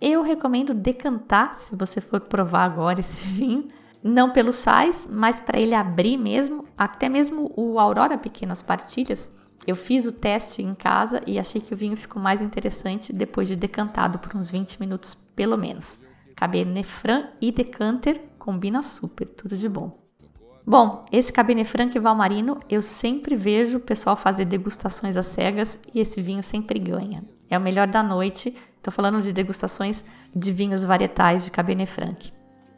[0.00, 3.68] Eu recomendo decantar se você for provar agora esse vinho
[4.04, 9.30] não pelo sais, mas para ele abrir mesmo, até mesmo o Aurora Pequenas Partilhas,
[9.66, 13.48] eu fiz o teste em casa e achei que o vinho ficou mais interessante depois
[13.48, 15.98] de decantado por uns 20 minutos pelo menos.
[16.36, 19.98] Cabernet Franc e decanter combina super, tudo de bom.
[20.66, 25.78] Bom, esse Cabernet Franc e Valmarino eu sempre vejo o pessoal fazer degustações às cegas
[25.94, 27.24] e esse vinho sempre ganha.
[27.48, 28.54] É o melhor da noite.
[28.76, 30.04] Estou falando de degustações
[30.36, 32.33] de vinhos varietais de Cabernet Franc.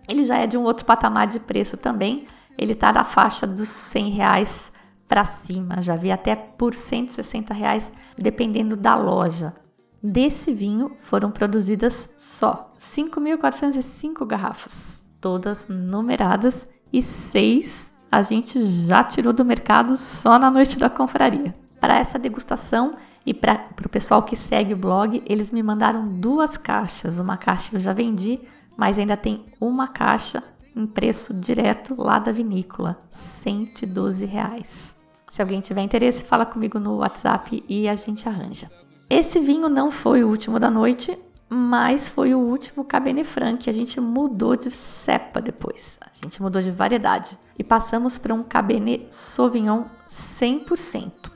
[0.08, 2.26] Ele já é de um outro patamar de preço também.
[2.58, 4.72] Ele está na faixa dos 100 reais
[5.08, 5.80] para cima.
[5.80, 9.54] Já vi até por 160 reais, dependendo da loja.
[10.02, 19.32] Desse vinho foram produzidas só 5.405 garrafas, todas numeradas e seis a gente já tirou
[19.32, 21.54] do mercado só na noite da confraria.
[21.80, 22.94] Para essa degustação
[23.24, 27.18] e para o pessoal que segue o blog, eles me mandaram duas caixas.
[27.18, 28.40] Uma caixa eu já vendi,
[28.76, 30.42] mas ainda tem uma caixa
[30.74, 34.96] em preço direto lá da vinícola, 112 reais.
[35.30, 38.70] Se alguém tiver interesse, fala comigo no WhatsApp e a gente arranja.
[39.08, 41.18] Esse vinho não foi o último da noite,
[41.48, 43.68] mas foi o último Cabernet Franc.
[43.68, 45.98] A gente mudou de cepa depois.
[46.00, 51.30] A gente mudou de variedade e passamos para um Cabernet Sauvignon 100%.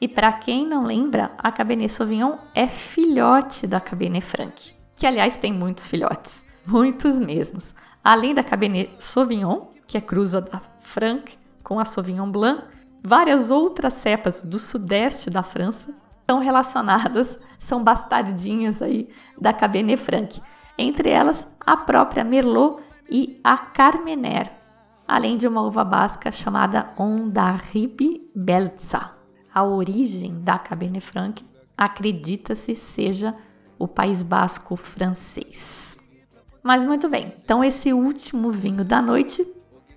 [0.00, 5.38] E para quem não lembra, a Cabernet Sauvignon é filhote da Cabernet Franc, que aliás
[5.38, 7.74] tem muitos filhotes, muitos mesmos.
[8.02, 12.64] Além da Cabernet Sauvignon, que é cruza da Franc com a Sauvignon Blanc,
[13.02, 19.08] várias outras cepas do sudeste da França estão relacionadas, são bastardinhas aí
[19.40, 20.40] da Cabernet Franc.
[20.78, 24.50] Entre elas, a própria Merlot e a Carmener,
[25.06, 29.12] além de uma uva basca chamada Ondarribi Belza.
[29.54, 31.44] A origem da Cabernet Franc
[31.76, 33.34] acredita-se seja
[33.78, 35.91] o País Basco francês.
[36.62, 39.44] Mas muito bem, então esse último vinho da noite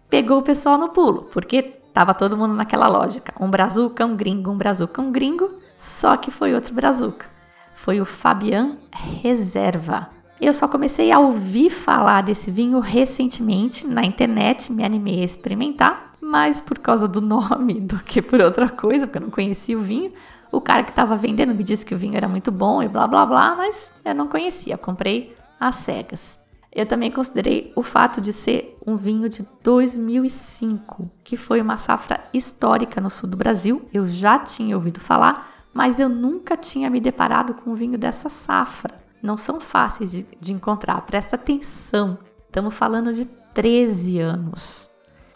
[0.10, 1.62] pegou o pessoal no pulo, porque
[1.94, 3.34] tava todo mundo naquela lógica.
[3.40, 7.28] Um brazuca, um gringo, um brazuca, um gringo, só que foi outro brazuca.
[7.76, 10.10] Foi o Fabian Reserva.
[10.42, 16.14] Eu só comecei a ouvir falar desse vinho recentemente na internet, me animei a experimentar,
[16.20, 19.82] mais por causa do nome do que por outra coisa, porque eu não conhecia o
[19.82, 20.12] vinho.
[20.52, 23.08] O cara que estava vendendo me disse que o vinho era muito bom e blá
[23.08, 26.45] blá blá, mas eu não conhecia, comprei às cegas.
[26.76, 32.26] Eu também considerei o fato de ser um vinho de 2005, que foi uma safra
[32.34, 33.88] histórica no sul do Brasil.
[33.94, 38.28] Eu já tinha ouvido falar, mas eu nunca tinha me deparado com um vinho dessa
[38.28, 38.94] safra.
[39.24, 42.20] Não são fáceis de, de encontrar, presta atenção.
[42.46, 43.24] Estamos falando de
[43.54, 44.92] 13 anos.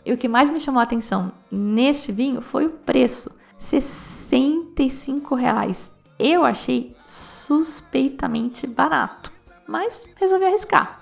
[0.05, 5.89] E o que mais me chamou a atenção neste vinho foi o preço: 65 reais.
[6.19, 9.31] Eu achei suspeitamente barato,
[9.65, 10.98] mas resolvi arriscar.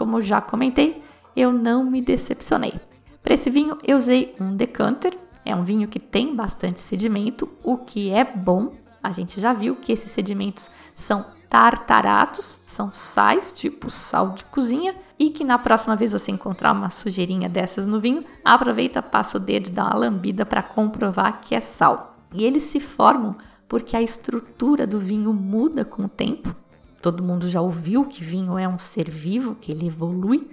[0.00, 1.02] Como já comentei,
[1.36, 2.80] eu não me decepcionei.
[3.22, 5.12] Para esse vinho, eu usei um decanter.
[5.44, 8.72] É um vinho que tem bastante sedimento, o que é bom.
[9.02, 14.94] A gente já viu que esses sedimentos são tartaratos, são sais, tipo sal de cozinha,
[15.18, 19.40] e que na próxima vez você encontrar uma sujeirinha dessas no vinho, aproveita, passa o
[19.40, 22.16] dedo dá uma lambida para comprovar que é sal.
[22.32, 23.34] E eles se formam
[23.68, 26.56] porque a estrutura do vinho muda com o tempo.
[27.00, 30.50] Todo mundo já ouviu que vinho é um ser vivo, que ele evolui.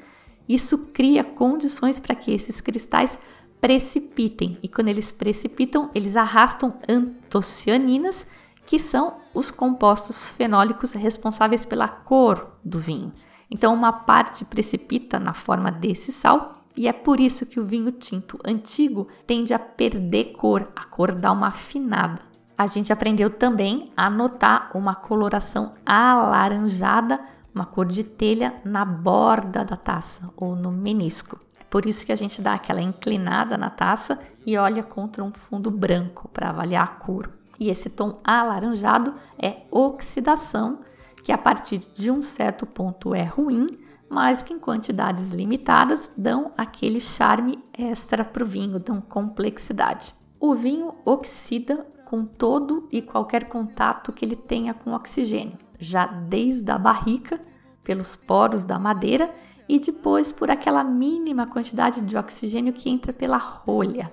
[0.48, 3.20] Isso cria condições para que esses cristais
[3.60, 4.58] precipitem.
[4.64, 8.26] E quando eles precipitam, eles arrastam antocianinas,
[8.66, 13.12] que são os compostos fenólicos responsáveis pela cor do vinho.
[13.50, 17.91] Então, uma parte precipita na forma desse sal, e é por isso que o vinho
[17.91, 22.26] tinto antigo tende a perder cor, a cor dá uma afinada.
[22.58, 27.20] A gente aprendeu também a notar uma coloração alaranjada,
[27.53, 31.39] uma cor de telha na borda da taça ou no menisco.
[31.60, 35.32] É por isso que a gente dá aquela inclinada na taça e olha contra um
[35.32, 37.30] fundo branco para avaliar a cor.
[37.60, 40.80] E esse tom alaranjado é oxidação,
[41.24, 43.68] que a partir de um certo ponto é ruim,
[44.10, 50.16] mas que em quantidades limitadas dão aquele charme extra para o vinho, dão complexidade.
[50.39, 56.72] O vinho oxida com todo e qualquer contato que ele tenha com oxigênio, já desde
[56.72, 57.39] a barrica,
[57.84, 59.30] pelos poros da madeira
[59.68, 64.12] e depois por aquela mínima quantidade de oxigênio que entra pela rolha.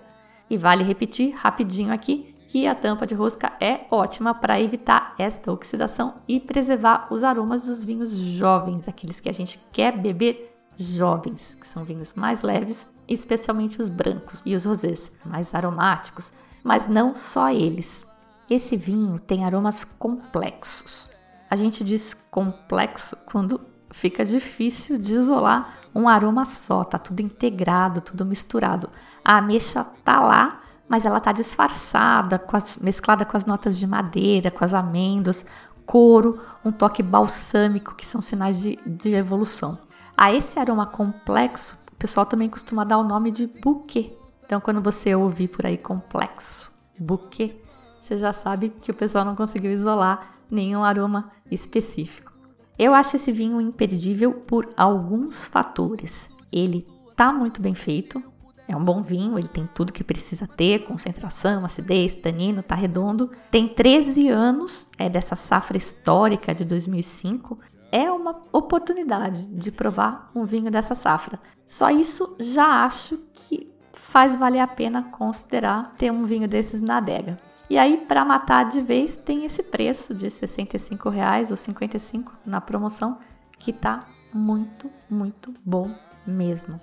[0.50, 5.52] E vale repetir rapidinho aqui que a tampa de rosca é ótima para evitar esta
[5.52, 11.56] oxidação e preservar os aromas dos vinhos jovens, aqueles que a gente quer beber jovens,
[11.60, 16.32] que são vinhos mais leves, especialmente os brancos e os rosés, mais aromáticos,
[16.64, 18.06] mas não só eles.
[18.50, 21.10] Esse vinho tem aromas complexos.
[21.50, 23.60] A gente diz complexo quando
[23.90, 28.90] fica difícil de isolar um aroma só, tá tudo integrado, tudo misturado.
[29.24, 33.86] A ameixa tá lá, mas ela está disfarçada, com as, mesclada com as notas de
[33.86, 35.44] madeira, com as amêndoas,
[35.86, 39.78] couro, um toque balsâmico, que são sinais de, de evolução.
[40.16, 44.16] A esse aroma complexo, o pessoal também costuma dar o nome de buquê.
[44.44, 47.56] Então, quando você ouvir por aí complexo, buquê,
[48.00, 52.32] você já sabe que o pessoal não conseguiu isolar nenhum aroma específico.
[52.78, 56.28] Eu acho esse vinho imperdível por alguns fatores.
[56.52, 56.86] Ele
[57.16, 58.22] tá muito bem feito,
[58.66, 63.30] é um bom vinho, ele tem tudo que precisa ter, concentração, acidez, tanino, tá redondo.
[63.50, 67.58] Tem 13 anos, é dessa safra histórica de 2005.
[67.92, 71.38] É uma oportunidade de provar um vinho dessa safra.
[71.66, 76.98] Só isso já acho que faz valer a pena considerar ter um vinho desses na
[76.98, 77.36] adega.
[77.68, 82.60] E aí, para matar de vez, tem esse preço de 65 reais ou 55 na
[82.60, 83.18] promoção,
[83.58, 85.90] que tá muito, muito bom
[86.26, 86.80] mesmo.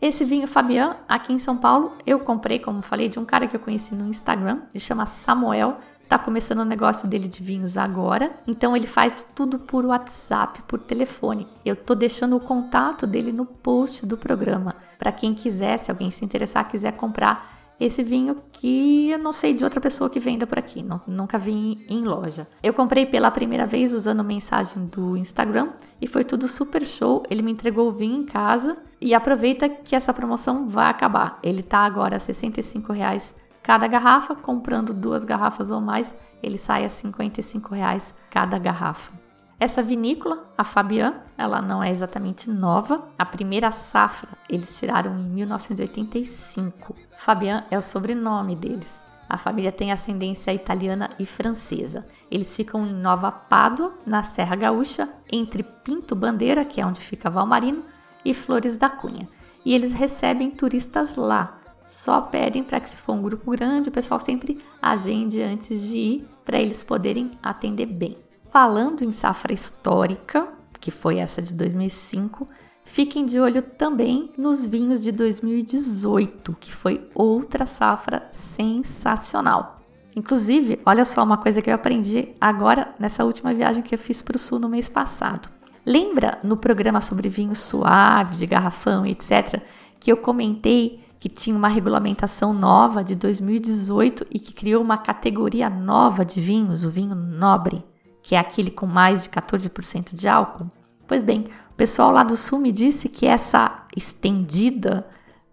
[0.00, 3.56] Esse vinho Fabian, aqui em São Paulo, eu comprei, como falei, de um cara que
[3.56, 5.78] eu conheci no Instagram, ele chama Samuel,
[6.08, 10.78] Tá começando o negócio dele de vinhos agora, então ele faz tudo por WhatsApp, por
[10.78, 11.48] telefone.
[11.64, 16.10] Eu tô deixando o contato dele no post do programa para quem quiser, se alguém
[16.10, 20.46] se interessar, quiser comprar esse vinho que eu não sei de outra pessoa que venda
[20.46, 22.46] por aqui, não, nunca vi em loja.
[22.62, 27.22] Eu comprei pela primeira vez usando mensagem do Instagram e foi tudo super show.
[27.28, 31.38] Ele me entregou o vinho em casa e aproveita que essa promoção vai acabar.
[31.42, 33.34] Ele tá agora a 65 reais
[33.64, 39.10] cada garrafa, comprando duas garrafas ou mais, ele sai a 55 reais cada garrafa.
[39.58, 43.08] Essa vinícola, a Fabian, ela não é exatamente nova.
[43.18, 46.94] A primeira safra eles tiraram em 1985.
[47.16, 49.02] Fabian é o sobrenome deles.
[49.26, 52.06] A família tem ascendência italiana e francesa.
[52.30, 57.30] Eles ficam em Nova Pádua, na Serra Gaúcha, entre Pinto Bandeira, que é onde fica
[57.30, 57.82] Valmarino,
[58.22, 59.26] e Flores da Cunha.
[59.64, 61.58] E eles recebem turistas lá.
[61.86, 65.96] Só pedem para que se for um grupo grande, o pessoal sempre agende antes de
[65.96, 68.16] ir para eles poderem atender bem.
[68.50, 70.48] Falando em safra histórica,
[70.80, 72.46] que foi essa de 2005,
[72.84, 79.80] fiquem de olho também nos vinhos de 2018, que foi outra safra sensacional.
[80.16, 84.22] Inclusive, olha só uma coisa que eu aprendi agora nessa última viagem que eu fiz
[84.22, 85.48] para o sul no mês passado.
[85.84, 89.60] Lembra no programa sobre vinho suave, de garrafão, etc.,
[89.98, 95.70] que eu comentei que tinha uma regulamentação nova de 2018 e que criou uma categoria
[95.70, 97.82] nova de vinhos, o vinho nobre?
[98.22, 100.66] que é aquele com mais de 14% de álcool?
[101.06, 105.06] Pois bem, o pessoal lá do Sul me disse que essa estendida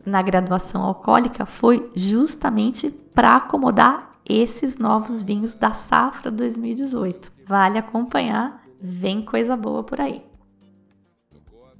[0.05, 7.31] na graduação alcoólica foi justamente para acomodar esses novos vinhos da safra 2018.
[7.47, 10.21] Vale acompanhar, vem coisa boa por aí.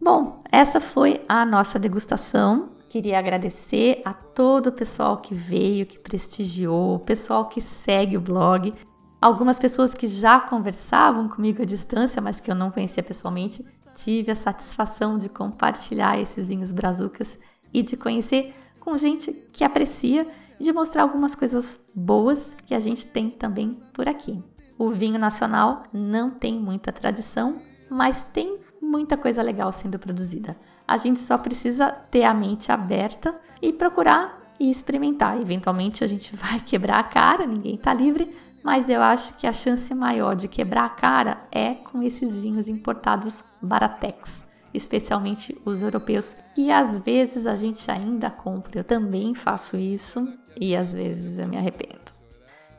[0.01, 2.69] Bom, essa foi a nossa degustação.
[2.91, 8.21] Queria agradecer a todo o pessoal que veio, que prestigiou, o pessoal que segue o
[8.21, 8.73] blog.
[9.21, 13.65] Algumas pessoas que já conversavam comigo à distância, mas que eu não conhecia pessoalmente,
[13.95, 17.39] tive a satisfação de compartilhar esses vinhos brazucas
[17.73, 20.27] e de conhecer com gente que aprecia
[20.59, 24.43] e de mostrar algumas coisas boas que a gente tem também por aqui.
[24.77, 30.57] O vinho nacional não tem muita tradição, mas tem muita coisa legal sendo produzida.
[30.91, 35.39] A gente só precisa ter a mente aberta e procurar e experimentar.
[35.39, 39.53] Eventualmente a gente vai quebrar a cara, ninguém está livre, mas eu acho que a
[39.53, 46.35] chance maior de quebrar a cara é com esses vinhos importados Baratex, especialmente os europeus,
[46.53, 48.81] que às vezes a gente ainda compra.
[48.81, 50.27] Eu também faço isso
[50.59, 52.11] e às vezes eu me arrependo.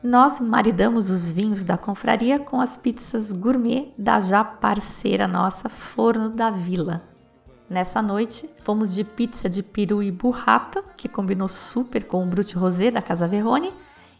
[0.03, 6.29] Nós maridamos os vinhos da confraria com as pizzas gourmet da já parceira nossa Forno
[6.29, 7.11] da Vila.
[7.73, 12.55] Nessa noite, fomos de pizza de peru e burrata, que combinou super com o Brut
[12.55, 13.73] Rosé da Casa Verrone,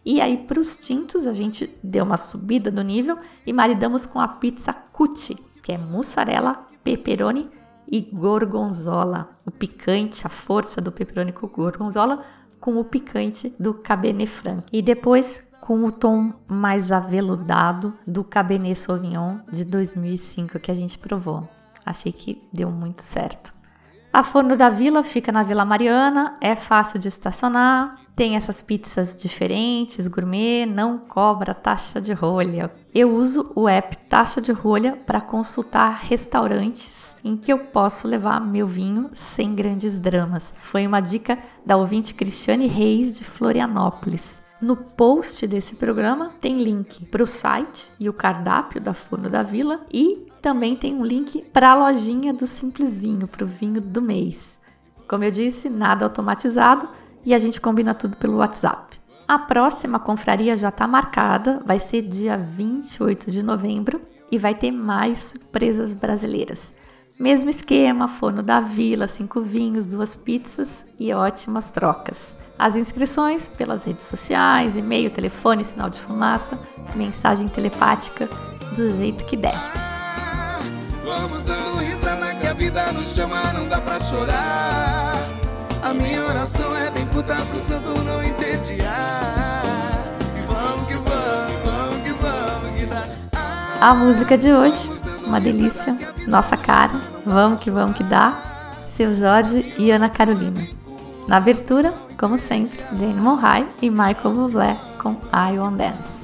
[0.04, 4.18] e aí, para os tintos, a gente deu uma subida do nível e maridamos com
[4.18, 7.48] a pizza Cucci, que é mussarela, pepperoni
[7.86, 9.30] e gorgonzola.
[9.46, 12.24] O picante, a força do pepperoni com gorgonzola
[12.58, 14.64] com o picante do Cabernet Franc.
[14.72, 20.98] E depois com o tom mais aveludado do Cabernet Sauvignon de 2005 que a gente
[20.98, 21.48] provou.
[21.84, 23.52] Achei que deu muito certo.
[24.12, 29.16] A Forno da Vila fica na Vila Mariana, é fácil de estacionar, tem essas pizzas
[29.16, 32.70] diferentes, gourmet, não cobra taxa de rolha.
[32.94, 38.40] Eu uso o app Taxa de Rolha para consultar restaurantes em que eu posso levar
[38.40, 40.54] meu vinho sem grandes dramas.
[40.60, 44.40] Foi uma dica da ouvinte Cristiane Reis de Florianópolis.
[44.60, 49.42] No post desse programa tem link para o site e o cardápio da Forno da
[49.42, 53.80] Vila e também tem um link para a lojinha do Simples Vinho, para o vinho
[53.80, 54.60] do mês.
[55.08, 56.86] Como eu disse, nada automatizado,
[57.24, 59.00] e a gente combina tudo pelo WhatsApp.
[59.26, 64.70] A próxima confraria já está marcada, vai ser dia 28 de novembro e vai ter
[64.70, 66.74] mais surpresas brasileiras.
[67.18, 72.36] Mesmo esquema, forno da vila, cinco vinhos, duas pizzas e ótimas trocas.
[72.58, 76.60] As inscrições pelas redes sociais, e-mail, telefone, sinal de fumaça,
[76.94, 78.28] mensagem telepática,
[78.76, 79.93] do jeito que der.
[81.16, 85.14] Vamos dando risada que a vida nos chama, não dá pra chorar.
[85.80, 88.92] A minha oração é bem puta pro santo não entediar.
[90.36, 93.04] E vamos que vamos, vamos que vamos que dá.
[93.80, 94.90] A música de hoje,
[95.24, 95.96] uma delícia,
[96.26, 98.34] nossa cara, vamos que vamos que dá.
[98.88, 100.66] Seu Jorge e Ana Carolina.
[101.28, 106.23] Na abertura, como sempre, Jane Monrai e Michael Bublé com I Want Dance.